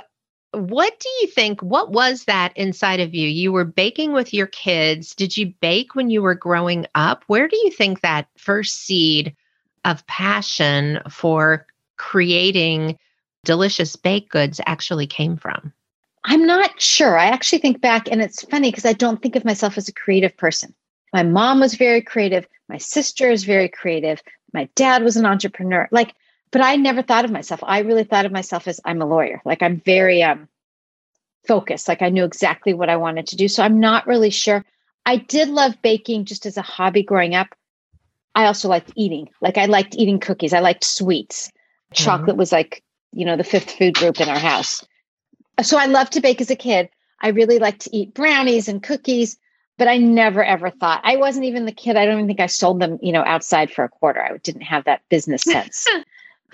what 0.53 0.99
do 0.99 1.09
you 1.21 1.27
think 1.27 1.61
what 1.61 1.91
was 1.91 2.25
that 2.25 2.57
inside 2.57 2.99
of 2.99 3.13
you? 3.13 3.27
You 3.27 3.51
were 3.51 3.63
baking 3.65 4.13
with 4.13 4.33
your 4.33 4.47
kids. 4.47 5.13
Did 5.13 5.37
you 5.37 5.53
bake 5.61 5.93
when 5.93 6.09
you 6.09 6.23
were 6.23 6.35
growing 6.35 6.87
up? 6.95 7.23
Where 7.27 7.47
do 7.47 7.57
you 7.57 7.69
think 7.69 8.01
that 8.01 8.27
first 8.37 8.81
seed 8.81 9.35
of 9.85 10.05
passion 10.07 10.99
for 11.09 11.67
creating 12.09 12.97
delicious 13.45 13.95
baked 13.95 14.29
goods 14.29 14.59
actually 14.65 15.07
came 15.07 15.37
from? 15.37 15.73
I'm 16.25 16.45
not 16.45 16.81
sure. 16.81 17.17
I 17.17 17.25
actually 17.25 17.59
think 17.59 17.81
back, 17.81 18.09
and 18.11 18.21
it's 18.21 18.43
funny 18.43 18.71
because 18.71 18.85
I 18.85 18.93
don't 18.93 19.21
think 19.21 19.35
of 19.35 19.45
myself 19.45 19.77
as 19.77 19.87
a 19.87 19.93
creative 19.93 20.35
person. 20.37 20.73
My 21.13 21.23
mom 21.23 21.59
was 21.59 21.75
very 21.75 22.01
creative. 22.01 22.47
My 22.69 22.77
sister 22.77 23.29
is 23.29 23.43
very 23.43 23.69
creative. 23.69 24.21
My 24.53 24.69
dad 24.75 25.03
was 25.03 25.17
an 25.17 25.25
entrepreneur. 25.25 25.87
Like, 25.91 26.13
but 26.51 26.61
I 26.61 26.75
never 26.75 27.01
thought 27.01 27.25
of 27.25 27.31
myself. 27.31 27.61
I 27.63 27.79
really 27.79 28.03
thought 28.03 28.25
of 28.25 28.31
myself 28.31 28.67
as 28.67 28.79
I'm 28.85 29.01
a 29.01 29.05
lawyer. 29.05 29.41
Like, 29.45 29.61
I'm 29.61 29.81
very 29.85 30.23
um, 30.23 30.47
focused. 31.47 31.87
Like, 31.87 32.01
I 32.01 32.09
knew 32.09 32.25
exactly 32.25 32.73
what 32.73 32.89
I 32.89 32.97
wanted 32.97 33.27
to 33.27 33.37
do. 33.37 33.47
So 33.47 33.63
I'm 33.63 33.79
not 33.79 34.07
really 34.07 34.29
sure. 34.29 34.65
I 35.05 35.17
did 35.17 35.49
love 35.49 35.81
baking 35.81 36.25
just 36.25 36.45
as 36.45 36.57
a 36.57 36.61
hobby 36.61 37.03
growing 37.03 37.35
up. 37.35 37.47
I 38.35 38.45
also 38.45 38.67
liked 38.69 38.91
eating. 38.95 39.29
Like, 39.41 39.57
I 39.57 39.65
liked 39.65 39.95
eating 39.95 40.19
cookies. 40.19 40.53
I 40.53 40.59
liked 40.59 40.83
sweets. 40.83 41.51
Chocolate 41.93 42.29
mm-hmm. 42.29 42.37
was 42.39 42.51
like, 42.51 42.83
you 43.11 43.25
know, 43.25 43.37
the 43.37 43.43
fifth 43.43 43.71
food 43.71 43.95
group 43.95 44.19
in 44.19 44.29
our 44.29 44.39
house 44.39 44.83
so 45.61 45.77
I 45.77 45.85
loved 45.85 46.13
to 46.13 46.21
bake 46.21 46.41
as 46.41 46.49
a 46.49 46.55
kid. 46.55 46.89
I 47.21 47.29
really 47.29 47.59
liked 47.59 47.81
to 47.81 47.95
eat 47.95 48.13
brownies 48.13 48.67
and 48.67 48.81
cookies, 48.81 49.37
but 49.77 49.87
I 49.87 49.97
never 49.97 50.43
ever 50.43 50.69
thought 50.69 51.01
I 51.03 51.17
wasn't 51.17 51.45
even 51.45 51.65
the 51.65 51.71
kid. 51.71 51.95
I 51.95 52.05
don't 52.05 52.15
even 52.15 52.27
think 52.27 52.39
I 52.39 52.47
sold 52.47 52.79
them, 52.79 52.97
you 53.01 53.11
know, 53.11 53.23
outside 53.23 53.71
for 53.71 53.83
a 53.83 53.89
quarter. 53.89 54.21
I 54.21 54.37
didn't 54.37 54.61
have 54.61 54.85
that 54.85 55.01
business 55.09 55.43
sense. 55.43 55.87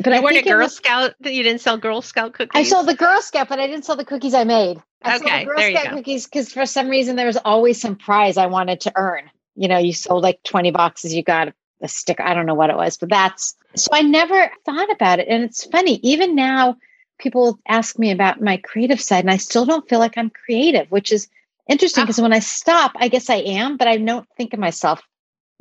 But 0.01 0.13
you 0.13 0.19
I 0.19 0.19
weren't 0.21 0.37
a 0.37 0.43
Girl 0.43 0.59
was- 0.59 0.77
Scout. 0.77 1.13
You 1.25 1.43
didn't 1.43 1.59
sell 1.59 1.75
Girl 1.75 2.01
Scout 2.01 2.31
cookies. 2.31 2.51
I 2.53 2.63
sold 2.63 2.87
the 2.87 2.95
Girl 2.95 3.21
Scout, 3.21 3.49
but 3.49 3.59
I 3.59 3.67
didn't 3.67 3.83
sell 3.83 3.97
the 3.97 4.05
cookies 4.05 4.33
I 4.33 4.45
made. 4.45 4.81
I 5.03 5.17
sold 5.17 5.29
Okay, 5.29 5.39
the 5.39 5.45
Girl 5.47 5.57
there 5.57 5.69
you 5.71 5.83
go. 5.83 5.89
cookies 5.89 6.25
because 6.25 6.53
for 6.53 6.65
some 6.65 6.87
reason 6.87 7.17
there 7.17 7.25
was 7.25 7.35
always 7.35 7.81
some 7.81 7.97
prize 7.97 8.37
I 8.37 8.45
wanted 8.45 8.79
to 8.81 8.93
earn. 8.95 9.29
You 9.57 9.67
know, 9.67 9.77
you 9.77 9.91
sold 9.91 10.23
like 10.23 10.41
20 10.43 10.71
boxes, 10.71 11.13
you 11.13 11.21
got 11.21 11.49
a 11.49 11.53
sticker. 11.87 12.23
I 12.23 12.33
don't 12.33 12.45
know 12.45 12.53
what 12.55 12.69
it 12.69 12.75
was, 12.75 12.97
but 12.97 13.09
that's 13.09 13.55
so 13.75 13.89
I 13.93 14.01
never 14.01 14.51
thought 14.65 14.91
about 14.91 15.19
it. 15.19 15.27
And 15.27 15.43
it's 15.43 15.65
funny, 15.65 15.99
even 16.03 16.35
now, 16.35 16.75
people 17.19 17.59
ask 17.67 17.97
me 17.99 18.11
about 18.11 18.41
my 18.41 18.57
creative 18.57 19.01
side, 19.01 19.23
and 19.23 19.31
I 19.31 19.37
still 19.37 19.65
don't 19.65 19.87
feel 19.87 19.99
like 19.99 20.17
I'm 20.17 20.29
creative, 20.29 20.89
which 20.91 21.11
is 21.11 21.27
interesting 21.69 22.01
Ah. 22.01 22.05
because 22.05 22.21
when 22.21 22.33
I 22.33 22.39
stop, 22.39 22.93
I 22.95 23.07
guess 23.07 23.29
I 23.29 23.35
am, 23.35 23.77
but 23.77 23.87
I 23.87 23.97
don't 23.97 24.27
think 24.35 24.53
of 24.53 24.59
myself 24.59 25.01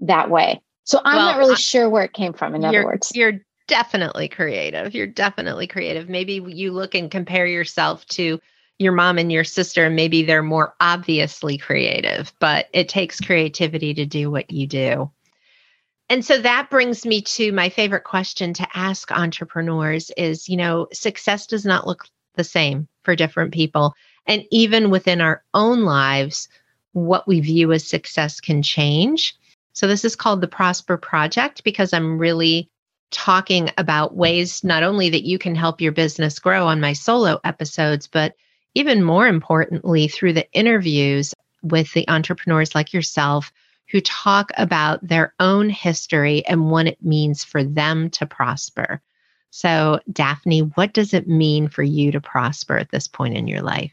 that 0.01 0.31
way. 0.31 0.61
So 0.85 1.01
I'm 1.05 1.17
well, 1.17 1.27
not 1.27 1.39
really 1.39 1.53
I, 1.53 1.57
sure 1.57 1.91
where 1.91 2.05
it 2.05 2.15
came 2.15 2.33
from, 2.33 2.55
in 2.55 2.65
other 2.65 2.85
words. 2.85 3.13
You're 3.15 3.41
definitely 3.67 4.29
creative. 4.29 4.95
You're 4.95 5.07
definitely 5.07 5.67
creative. 5.67 6.09
Maybe 6.09 6.43
you 6.47 6.73
look 6.73 6.95
and 6.95 7.11
compare 7.11 7.47
yourself 7.47 8.07
to 8.07 8.41
your 8.79 8.93
mom 8.93 9.19
and 9.19 9.31
your 9.31 9.45
sister, 9.45 9.87
and 9.87 9.97
maybe 9.97 10.23
they're 10.23 10.43
more 10.43 10.75
obviously 10.81 11.59
creative, 11.59 12.33
but 12.39 12.69
it 12.73 12.89
takes 12.89 13.21
creativity 13.21 13.93
to 13.95 14.07
do 14.07 14.31
what 14.31 14.51
you 14.51 14.67
do. 14.67 15.11
And 16.11 16.25
so 16.25 16.39
that 16.39 16.71
brings 16.71 17.05
me 17.05 17.21
to 17.23 17.53
my 17.53 17.69
favorite 17.69 18.05
question 18.05 18.55
to 18.55 18.67
ask 18.75 19.13
entrepreneurs 19.13 20.11
is, 20.17 20.49
you 20.49 20.57
know, 20.57 20.89
success 20.93 21.47
does 21.47 21.67
not 21.67 21.87
look 21.87 22.07
the 22.35 22.45
same 22.45 22.89
for 23.03 23.15
different 23.15 23.53
people. 23.53 23.95
And 24.27 24.45
even 24.51 24.91
within 24.91 25.21
our 25.21 25.43
own 25.53 25.83
lives, 25.83 26.49
what 26.93 27.29
we 27.29 27.41
view 27.41 27.73
as 27.73 27.87
success 27.87 28.41
can 28.41 28.63
change. 28.63 29.35
So 29.75 29.87
this 29.87 30.05
is 30.05 30.17
called 30.17 30.41
the 30.41 30.49
Prosper 30.49 30.97
Project 30.97 31.63
because 31.63 31.93
I'm 31.93 32.19
really 32.19 32.71
talking 33.11 33.71
about 33.79 34.17
ways 34.17 34.65
not 34.65 34.83
only 34.83 35.11
that 35.11 35.25
you 35.25 35.39
can 35.39 35.55
help 35.55 35.81
your 35.81 35.93
business 35.93 36.39
grow 36.39 36.67
on 36.67 36.81
my 36.81 36.93
solo 36.93 37.39
episodes, 37.45 38.07
but 38.07 38.35
even 38.75 39.03
more 39.03 39.27
importantly, 39.27 40.09
through 40.09 40.35
the 40.35 40.51
interviews 40.53 41.35
with 41.63 41.93
the 41.93 42.09
entrepreneurs 42.09 42.75
like 42.75 42.93
yourself 42.93 43.53
who 43.91 44.01
talk 44.01 44.51
about 44.57 45.07
their 45.07 45.35
own 45.41 45.71
history 45.71 46.45
and 46.47 46.71
what 46.71 46.87
it 46.87 47.03
means 47.03 47.45
for 47.45 47.65
them 47.65 48.11
to 48.11 48.27
prosper. 48.27 49.01
So, 49.51 50.01
Daphne, 50.13 50.61
what 50.61 50.93
does 50.93 51.15
it 51.15 51.27
mean 51.27 51.69
for 51.69 51.83
you 51.83 52.13
to 52.13 52.21
prosper 52.21 52.77
at 52.77 52.91
this 52.91 53.09
point 53.09 53.37
in 53.37 53.49
your 53.49 53.63
life? 53.63 53.93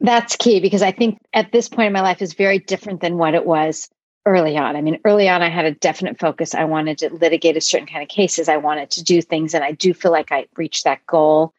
That's 0.00 0.36
key 0.36 0.60
because 0.60 0.82
I 0.82 0.92
think 0.92 1.18
at 1.32 1.52
this 1.52 1.68
point 1.68 1.86
in 1.88 1.92
my 1.92 2.00
life 2.00 2.22
is 2.22 2.34
very 2.34 2.58
different 2.58 3.00
than 3.00 3.18
what 3.18 3.34
it 3.34 3.46
was 3.46 3.88
early 4.26 4.56
on. 4.56 4.76
I 4.76 4.82
mean, 4.82 5.00
early 5.04 5.28
on, 5.28 5.42
I 5.42 5.48
had 5.48 5.64
a 5.64 5.74
definite 5.74 6.18
focus. 6.18 6.54
I 6.54 6.64
wanted 6.64 6.98
to 6.98 7.10
litigate 7.10 7.56
a 7.56 7.60
certain 7.60 7.86
kind 7.86 8.02
of 8.02 8.08
cases. 8.08 8.48
I 8.48 8.58
wanted 8.58 8.90
to 8.92 9.04
do 9.04 9.22
things, 9.22 9.54
and 9.54 9.64
I 9.64 9.72
do 9.72 9.94
feel 9.94 10.12
like 10.12 10.32
I 10.32 10.46
reached 10.56 10.84
that 10.84 11.06
goal 11.06 11.54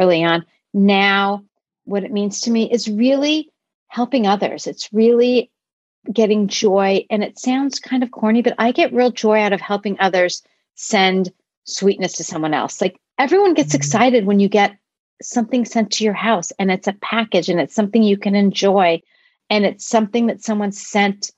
early 0.00 0.24
on. 0.24 0.44
Now, 0.72 1.44
what 1.84 2.04
it 2.04 2.12
means 2.12 2.42
to 2.42 2.50
me 2.50 2.70
is 2.70 2.88
really 2.88 3.50
helping 3.88 4.26
others. 4.26 4.66
It's 4.66 4.92
really 4.92 5.50
getting 6.12 6.48
joy. 6.48 7.04
And 7.10 7.22
it 7.22 7.38
sounds 7.38 7.78
kind 7.78 8.02
of 8.02 8.10
corny, 8.10 8.42
but 8.42 8.54
I 8.58 8.72
get 8.72 8.92
real 8.92 9.10
joy 9.10 9.40
out 9.40 9.52
of 9.52 9.60
helping 9.60 9.98
others 10.00 10.42
send 10.74 11.32
sweetness 11.64 12.12
to 12.14 12.24
someone 12.24 12.54
else. 12.54 12.80
Like 12.80 13.00
everyone 13.18 13.54
gets 13.54 13.70
mm-hmm. 13.70 13.76
excited 13.76 14.26
when 14.26 14.40
you 14.40 14.48
get 14.48 14.76
something 15.22 15.64
sent 15.64 15.92
to 15.92 16.04
your 16.04 16.14
house 16.14 16.52
and 16.58 16.70
it's 16.70 16.88
a 16.88 16.92
package 16.94 17.48
and 17.48 17.60
it's 17.60 17.74
something 17.74 18.02
you 18.02 18.16
can 18.16 18.34
enjoy 18.34 19.00
and 19.50 19.64
it's 19.64 19.86
something 19.86 20.26
that 20.26 20.42
someone 20.42 20.72
sent 20.72 21.30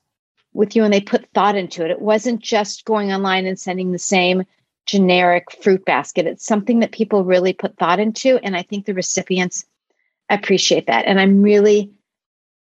with 0.53 0.75
you 0.75 0.83
and 0.83 0.93
they 0.93 1.01
put 1.01 1.27
thought 1.33 1.55
into 1.55 1.85
it. 1.85 1.91
It 1.91 2.01
wasn't 2.01 2.41
just 2.41 2.85
going 2.85 3.11
online 3.11 3.45
and 3.45 3.59
sending 3.59 3.91
the 3.91 3.99
same 3.99 4.43
generic 4.85 5.51
fruit 5.61 5.85
basket. 5.85 6.25
It's 6.25 6.45
something 6.45 6.79
that 6.79 6.91
people 6.91 7.23
really 7.23 7.53
put 7.53 7.77
thought 7.77 7.99
into. 7.99 8.39
And 8.43 8.55
I 8.55 8.63
think 8.63 8.85
the 8.85 8.93
recipients 8.93 9.65
appreciate 10.29 10.87
that. 10.87 11.05
And 11.05 11.19
I'm 11.19 11.43
really 11.43 11.91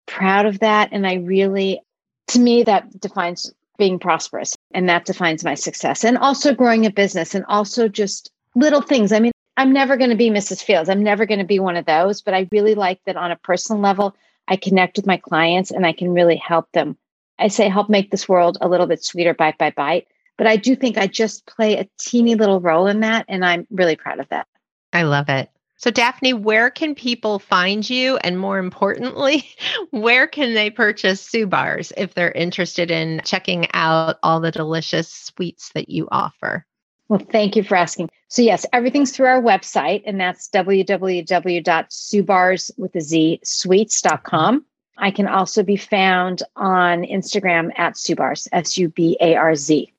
proud 0.06 0.46
of 0.46 0.58
that. 0.60 0.88
And 0.92 1.06
I 1.06 1.14
really 1.14 1.80
to 2.28 2.38
me, 2.38 2.62
that 2.62 3.00
defines 3.00 3.52
being 3.78 3.98
prosperous 3.98 4.56
and 4.72 4.88
that 4.88 5.04
defines 5.04 5.44
my 5.44 5.54
success 5.54 6.04
and 6.04 6.16
also 6.18 6.54
growing 6.54 6.86
a 6.86 6.90
business 6.90 7.34
and 7.34 7.44
also 7.46 7.88
just 7.88 8.30
little 8.54 8.80
things. 8.80 9.12
I 9.12 9.18
mean, 9.18 9.32
I'm 9.56 9.72
never 9.72 9.96
going 9.96 10.10
to 10.10 10.16
be 10.16 10.30
Mrs. 10.30 10.62
Fields. 10.62 10.88
I'm 10.88 11.02
never 11.02 11.26
going 11.26 11.38
to 11.38 11.44
be 11.44 11.58
one 11.58 11.76
of 11.76 11.86
those, 11.86 12.22
but 12.22 12.34
I 12.34 12.48
really 12.52 12.74
like 12.74 13.00
that 13.06 13.16
on 13.16 13.30
a 13.30 13.36
personal 13.36 13.80
level, 13.80 14.16
I 14.48 14.56
connect 14.56 14.96
with 14.96 15.06
my 15.06 15.16
clients 15.16 15.70
and 15.70 15.86
I 15.86 15.92
can 15.92 16.12
really 16.12 16.36
help 16.36 16.70
them. 16.72 16.96
I 17.38 17.48
say 17.48 17.68
help 17.68 17.88
make 17.88 18.10
this 18.10 18.28
world 18.28 18.58
a 18.60 18.68
little 18.68 18.86
bit 18.86 19.02
sweeter 19.04 19.34
bite 19.34 19.58
by 19.58 19.70
bite. 19.70 20.06
But 20.36 20.46
I 20.46 20.56
do 20.56 20.74
think 20.74 20.98
I 20.98 21.06
just 21.06 21.46
play 21.46 21.78
a 21.78 21.88
teeny 21.98 22.34
little 22.34 22.60
role 22.60 22.86
in 22.86 23.00
that. 23.00 23.24
And 23.28 23.44
I'm 23.44 23.66
really 23.70 23.96
proud 23.96 24.18
of 24.18 24.28
that. 24.30 24.46
I 24.92 25.02
love 25.02 25.28
it. 25.28 25.48
So, 25.76 25.90
Daphne, 25.90 26.32
where 26.32 26.70
can 26.70 26.94
people 26.94 27.38
find 27.38 27.88
you? 27.88 28.16
And 28.18 28.38
more 28.38 28.58
importantly, 28.58 29.48
where 29.90 30.26
can 30.26 30.54
they 30.54 30.70
purchase 30.70 31.28
Subarz 31.28 31.92
if 31.96 32.14
they're 32.14 32.32
interested 32.32 32.90
in 32.90 33.20
checking 33.24 33.66
out 33.74 34.18
all 34.22 34.40
the 34.40 34.50
delicious 34.50 35.12
sweets 35.12 35.70
that 35.74 35.88
you 35.88 36.08
offer? 36.10 36.64
Well, 37.08 37.20
thank 37.30 37.54
you 37.56 37.62
for 37.62 37.76
asking. 37.76 38.08
So, 38.28 38.40
yes, 38.42 38.64
everything's 38.72 39.12
through 39.14 39.26
our 39.26 39.42
website, 39.42 40.02
and 40.06 40.18
that's 40.18 40.48
www.subars 40.48 41.00
with 42.78 42.96
a 42.96 43.00
Z 43.00 43.40
sweets.com. 43.44 44.64
I 44.96 45.10
can 45.10 45.26
also 45.26 45.62
be 45.62 45.76
found 45.76 46.42
on 46.56 47.02
Instagram 47.02 47.70
at 47.76 47.94
Subarz, 47.94 48.48
S 48.52 48.78
U 48.78 48.88
B 48.88 49.16
A 49.20 49.34
R 49.34 49.54
Z. 49.54 49.93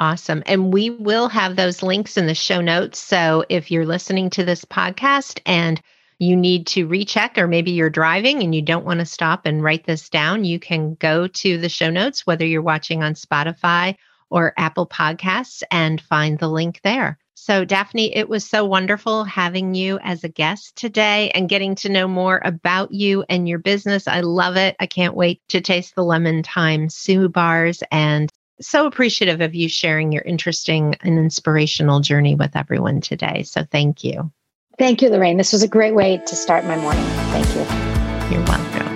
Awesome. 0.00 0.42
And 0.46 0.72
we 0.72 0.90
will 0.90 1.28
have 1.28 1.56
those 1.56 1.82
links 1.82 2.16
in 2.16 2.26
the 2.26 2.34
show 2.34 2.60
notes. 2.60 2.98
So 2.98 3.44
if 3.48 3.70
you're 3.70 3.86
listening 3.86 4.30
to 4.30 4.44
this 4.44 4.64
podcast 4.64 5.40
and 5.46 5.80
you 6.18 6.36
need 6.36 6.66
to 6.68 6.86
recheck, 6.86 7.38
or 7.38 7.46
maybe 7.46 7.72
you're 7.72 7.90
driving 7.90 8.42
and 8.42 8.54
you 8.54 8.62
don't 8.62 8.84
want 8.84 9.00
to 9.00 9.06
stop 9.06 9.46
and 9.46 9.62
write 9.62 9.84
this 9.84 10.08
down, 10.08 10.44
you 10.44 10.58
can 10.58 10.94
go 10.94 11.28
to 11.28 11.58
the 11.58 11.68
show 11.68 11.90
notes, 11.90 12.26
whether 12.26 12.46
you're 12.46 12.62
watching 12.62 13.02
on 13.02 13.14
Spotify 13.14 13.96
or 14.30 14.52
Apple 14.56 14.86
Podcasts, 14.86 15.62
and 15.70 16.00
find 16.00 16.38
the 16.38 16.48
link 16.48 16.80
there. 16.82 17.18
So, 17.34 17.64
Daphne, 17.64 18.16
it 18.16 18.28
was 18.28 18.48
so 18.48 18.64
wonderful 18.64 19.24
having 19.24 19.74
you 19.74 19.98
as 20.02 20.24
a 20.24 20.28
guest 20.28 20.76
today 20.76 21.30
and 21.34 21.48
getting 21.48 21.74
to 21.76 21.88
know 21.88 22.08
more 22.08 22.40
about 22.44 22.92
you 22.92 23.24
and 23.28 23.48
your 23.48 23.58
business. 23.58 24.08
I 24.08 24.20
love 24.20 24.56
it. 24.56 24.76
I 24.80 24.86
can't 24.86 25.14
wait 25.14 25.42
to 25.48 25.60
taste 25.60 25.94
the 25.94 26.04
lemon 26.04 26.42
thyme 26.42 26.88
Subarz 26.88 27.82
and 27.92 28.32
so 28.60 28.86
appreciative 28.86 29.40
of 29.40 29.54
you 29.54 29.68
sharing 29.68 30.12
your 30.12 30.22
interesting 30.22 30.94
and 31.02 31.18
inspirational 31.18 32.00
journey 32.00 32.34
with 32.34 32.56
everyone 32.56 33.00
today. 33.00 33.42
So 33.42 33.64
thank 33.64 34.04
you. 34.04 34.32
Thank 34.78 35.02
you, 35.02 35.10
Lorraine. 35.10 35.36
This 35.36 35.52
was 35.52 35.62
a 35.62 35.68
great 35.68 35.94
way 35.94 36.18
to 36.26 36.36
start 36.36 36.64
my 36.64 36.76
morning. 36.76 37.04
Thank 37.30 37.46
you. 37.48 38.34
You're 38.34 38.44
welcome. 38.46 38.94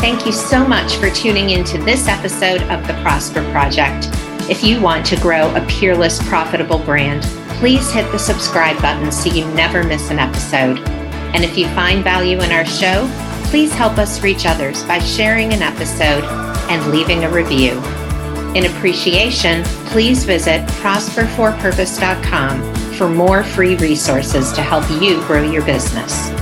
Thank 0.00 0.26
you 0.26 0.32
so 0.32 0.66
much 0.66 0.96
for 0.96 1.10
tuning 1.10 1.50
into 1.50 1.78
this 1.78 2.08
episode 2.08 2.62
of 2.64 2.86
the 2.86 2.94
Prosper 3.02 3.42
Project. 3.50 4.08
If 4.50 4.64
you 4.64 4.80
want 4.80 5.06
to 5.06 5.16
grow 5.16 5.54
a 5.54 5.64
peerless, 5.66 6.22
profitable 6.26 6.78
brand, 6.78 7.22
please 7.58 7.92
hit 7.92 8.10
the 8.10 8.18
subscribe 8.18 8.80
button 8.80 9.12
so 9.12 9.30
you 9.30 9.46
never 9.54 9.84
miss 9.84 10.10
an 10.10 10.18
episode. 10.18 10.78
And 11.34 11.44
if 11.44 11.56
you 11.56 11.66
find 11.68 12.02
value 12.02 12.40
in 12.40 12.50
our 12.50 12.64
show, 12.64 13.08
please 13.44 13.72
help 13.74 13.98
us 13.98 14.22
reach 14.22 14.46
others 14.46 14.82
by 14.84 14.98
sharing 14.98 15.52
an 15.52 15.62
episode 15.62 16.49
and 16.70 16.90
leaving 16.90 17.24
a 17.24 17.30
review. 17.30 17.72
In 18.54 18.64
appreciation, 18.64 19.62
please 19.86 20.24
visit 20.24 20.66
prosperforpurpose.com 20.80 22.74
for 22.94 23.08
more 23.08 23.42
free 23.44 23.76
resources 23.76 24.52
to 24.52 24.62
help 24.62 24.88
you 25.02 25.20
grow 25.26 25.42
your 25.42 25.64
business. 25.66 26.39